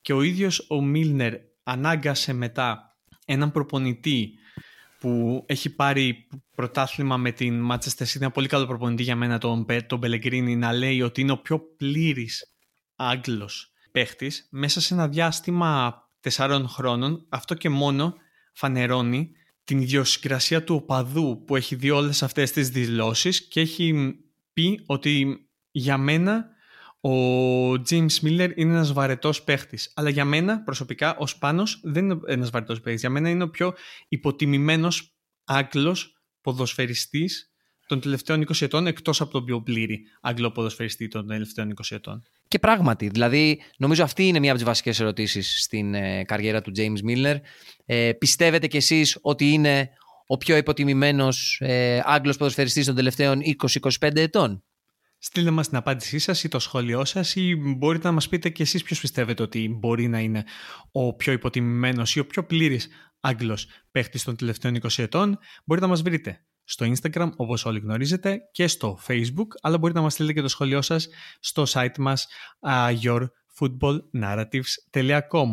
και 0.00 0.12
ο 0.12 0.22
ίδιος 0.22 0.66
ο 0.68 0.82
Μίλνερ 0.82 1.34
ανάγκασε 1.62 2.32
μετά 2.32 2.96
έναν 3.26 3.52
προπονητή 3.52 4.32
που 4.98 5.44
έχει 5.46 5.74
πάρει 5.74 6.26
πρωτάθλημα 6.54 7.16
με 7.16 7.30
την 7.30 7.68
Manchester 7.70 8.04
City, 8.04 8.20
ένα 8.20 8.30
πολύ 8.30 8.48
καλό 8.48 8.66
προπονητή 8.66 9.02
για 9.02 9.16
μένα 9.16 9.38
τον, 9.38 9.66
τον 9.86 10.00
Πελεγκρίνη, 10.00 10.56
να 10.56 10.72
λέει 10.72 11.02
ότι 11.02 11.20
είναι 11.20 11.32
ο 11.32 11.38
πιο 11.38 11.60
πλήρης 11.76 12.54
Άγγλος 12.96 13.72
παίχτης 13.92 14.48
μέσα 14.50 14.80
σε 14.80 14.94
ένα 14.94 15.08
διάστημα 15.08 16.00
τεσσάρων 16.26 16.68
χρόνων, 16.68 17.26
αυτό 17.28 17.54
και 17.54 17.68
μόνο 17.68 18.14
φανερώνει 18.52 19.30
την 19.64 19.80
ιδιοσυγκρασία 19.80 20.64
του 20.64 20.74
οπαδού 20.74 21.44
που 21.46 21.56
έχει 21.56 21.74
δει 21.74 21.90
όλες 21.90 22.22
αυτές 22.22 22.52
τις 22.52 22.68
δηλώσεις 22.68 23.48
και 23.48 23.60
έχει 23.60 24.14
πει 24.52 24.82
ότι 24.86 25.46
για 25.70 25.98
μένα 25.98 26.48
ο 27.00 27.10
James 27.72 28.20
Miller 28.22 28.52
είναι 28.54 28.72
ένας 28.72 28.92
βαρετός 28.92 29.42
παίχτης. 29.42 29.92
Αλλά 29.94 30.10
για 30.10 30.24
μένα 30.24 30.62
προσωπικά 30.62 31.16
ο 31.16 31.26
Σπάνος 31.26 31.80
δεν 31.82 32.04
είναι 32.04 32.20
ένας 32.26 32.50
βαρετός 32.50 32.80
παίχτης. 32.80 33.00
Για 33.00 33.10
μένα 33.10 33.28
είναι 33.28 33.42
ο 33.42 33.50
πιο 33.50 33.74
υποτιμημένος 34.08 35.16
Άγγλος 35.44 36.22
ποδοσφαιριστής 36.40 37.52
των 37.86 38.00
τελευταίων 38.00 38.42
20 38.42 38.60
ετών 38.60 38.86
εκτός 38.86 39.20
από 39.20 39.30
τον 39.30 39.44
πιο 39.44 39.62
πλήρη 39.62 40.00
Άγγλο 40.20 40.50
ποδοσφαιριστή 40.50 41.08
των 41.08 41.26
τελευταίων 41.26 41.70
20 41.70 41.96
ετών. 41.96 42.22
Και 42.48 42.58
πράγματι, 42.58 43.08
δηλαδή 43.08 43.62
νομίζω 43.78 44.02
αυτή 44.02 44.26
είναι 44.26 44.38
μία 44.38 44.50
από 44.50 44.58
τις 44.58 44.68
βασικές 44.68 45.00
ερωτήσεις 45.00 45.62
στην 45.62 45.94
ε, 45.94 46.24
καριέρα 46.24 46.60
του 46.60 46.72
James 46.76 47.10
Miller. 47.10 47.36
Ε, 47.86 48.12
πιστεύετε 48.12 48.66
κι 48.66 48.76
εσείς 48.76 49.18
ότι 49.20 49.50
είναι 49.50 49.90
ο 50.26 50.36
πιο 50.36 50.56
υποτιμημένος 50.56 51.60
ε, 51.60 52.02
Άγγλος 52.04 52.36
ποδοσφαιριστής 52.36 52.86
των 52.86 52.94
τελευταίων 52.94 53.40
20-25 54.00 54.16
ετών; 54.16 54.64
Στείλτε 55.18 55.50
μας 55.50 55.68
την 55.68 55.76
απάντησή 55.76 56.18
σας 56.18 56.44
ή 56.44 56.48
το 56.48 56.58
σχόλιο 56.58 57.04
σας 57.04 57.34
ή 57.34 57.56
μπορείτε 57.56 58.06
να 58.06 58.12
μας 58.12 58.28
πείτε 58.28 58.48
και 58.48 58.62
εσείς 58.62 58.82
ποιος 58.82 59.00
πιστεύετε 59.00 59.42
ότι 59.42 59.68
μπορεί 59.78 60.08
να 60.08 60.18
είναι 60.18 60.44
ο 60.92 61.14
πιο 61.14 61.32
υποτιμημένος 61.32 62.16
ή 62.16 62.18
ο 62.20 62.26
πιο 62.26 62.44
πλήρης 62.44 62.88
Άγγλος 63.20 63.66
παίχτης 63.90 64.24
των 64.24 64.36
τελευταίων 64.36 64.76
20 64.82 65.02
ετών. 65.02 65.38
Μπορείτε 65.64 65.86
να 65.86 65.92
μας 65.92 66.02
βρείτε 66.02 66.44
στο 66.68 66.86
Instagram 66.86 67.30
όπως 67.36 67.64
όλοι 67.64 67.78
γνωρίζετε 67.78 68.40
και 68.52 68.66
στο 68.66 68.98
Facebook 69.06 69.46
αλλά 69.60 69.78
μπορείτε 69.78 69.98
να 69.98 70.04
μας 70.04 70.12
στείλετε 70.12 70.34
και 70.34 70.42
το 70.42 70.48
σχόλιο 70.48 70.82
σας 70.82 71.08
στο 71.40 71.64
site 71.68 71.98
μας 71.98 72.26
uh, 72.68 72.94
yourfootballnarratives.com 73.02 75.48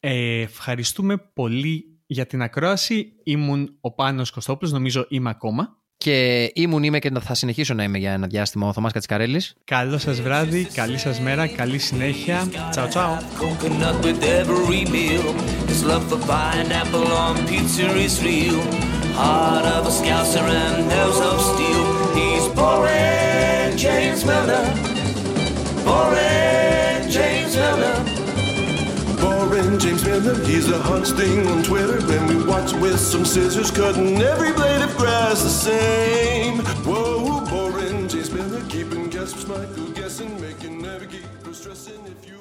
ε, 0.00 0.40
Ευχαριστούμε 0.40 1.18
πολύ 1.18 1.84
για 2.06 2.26
την 2.26 2.42
ακρόαση. 2.42 3.12
Ήμουν 3.24 3.76
ο 3.80 3.94
Πάνος 3.94 4.30
Κωστόπουλος, 4.30 4.72
νομίζω 4.72 5.06
είμαι 5.08 5.30
ακόμα. 5.30 5.78
Και 5.96 6.50
ήμουν, 6.54 6.82
είμαι 6.82 6.98
και 6.98 7.10
θα 7.20 7.34
συνεχίσω 7.34 7.74
να 7.74 7.82
είμαι 7.82 7.98
για 7.98 8.12
ένα 8.12 8.26
διάστημα 8.26 8.68
ο 8.68 8.72
Θωμάς 8.72 8.92
Κατσικαρέλης. 8.92 9.56
Καλό 9.64 9.98
σας 9.98 10.20
βράδυ, 10.20 10.64
καλή 10.64 10.98
σας 10.98 11.20
μέρα, 11.20 11.46
καλή 11.46 11.78
συνέχεια. 11.78 12.48
Τσαου 12.70 12.88
τσαου. 12.88 13.16
Heart 19.22 19.66
of 19.66 19.86
a 19.86 19.90
scouser 19.90 20.40
and 20.40 20.88
nose 20.88 21.20
of 21.20 21.38
steel. 21.42 21.84
He's 22.14 22.48
boring, 22.54 23.76
James 23.76 24.24
Milner. 24.24 24.64
Boring, 25.84 27.10
James 27.10 27.54
Milner. 27.54 27.98
Boring, 29.20 29.78
James 29.78 30.02
Milner. 30.06 30.42
He's 30.46 30.70
a 30.70 30.78
hot 30.78 31.06
sting 31.06 31.46
on 31.48 31.62
Twitter. 31.62 32.00
When 32.06 32.28
we 32.28 32.44
watch 32.46 32.72
with 32.72 32.98
some 32.98 33.26
scissors, 33.26 33.70
cutting 33.70 34.16
every 34.22 34.52
blade 34.52 34.80
of 34.80 34.96
grass 34.96 35.42
the 35.42 35.50
same. 35.50 36.60
Whoa, 36.86 37.44
boring, 37.44 38.08
James 38.08 38.30
Miller. 38.32 38.62
Keeping 38.70 39.10
guests, 39.10 39.46
Michael 39.46 39.90
guessing, 39.92 40.40
making 40.40 40.80
navigate, 40.80 41.26
stressing 41.52 42.00
if 42.06 42.26
you. 42.26 42.39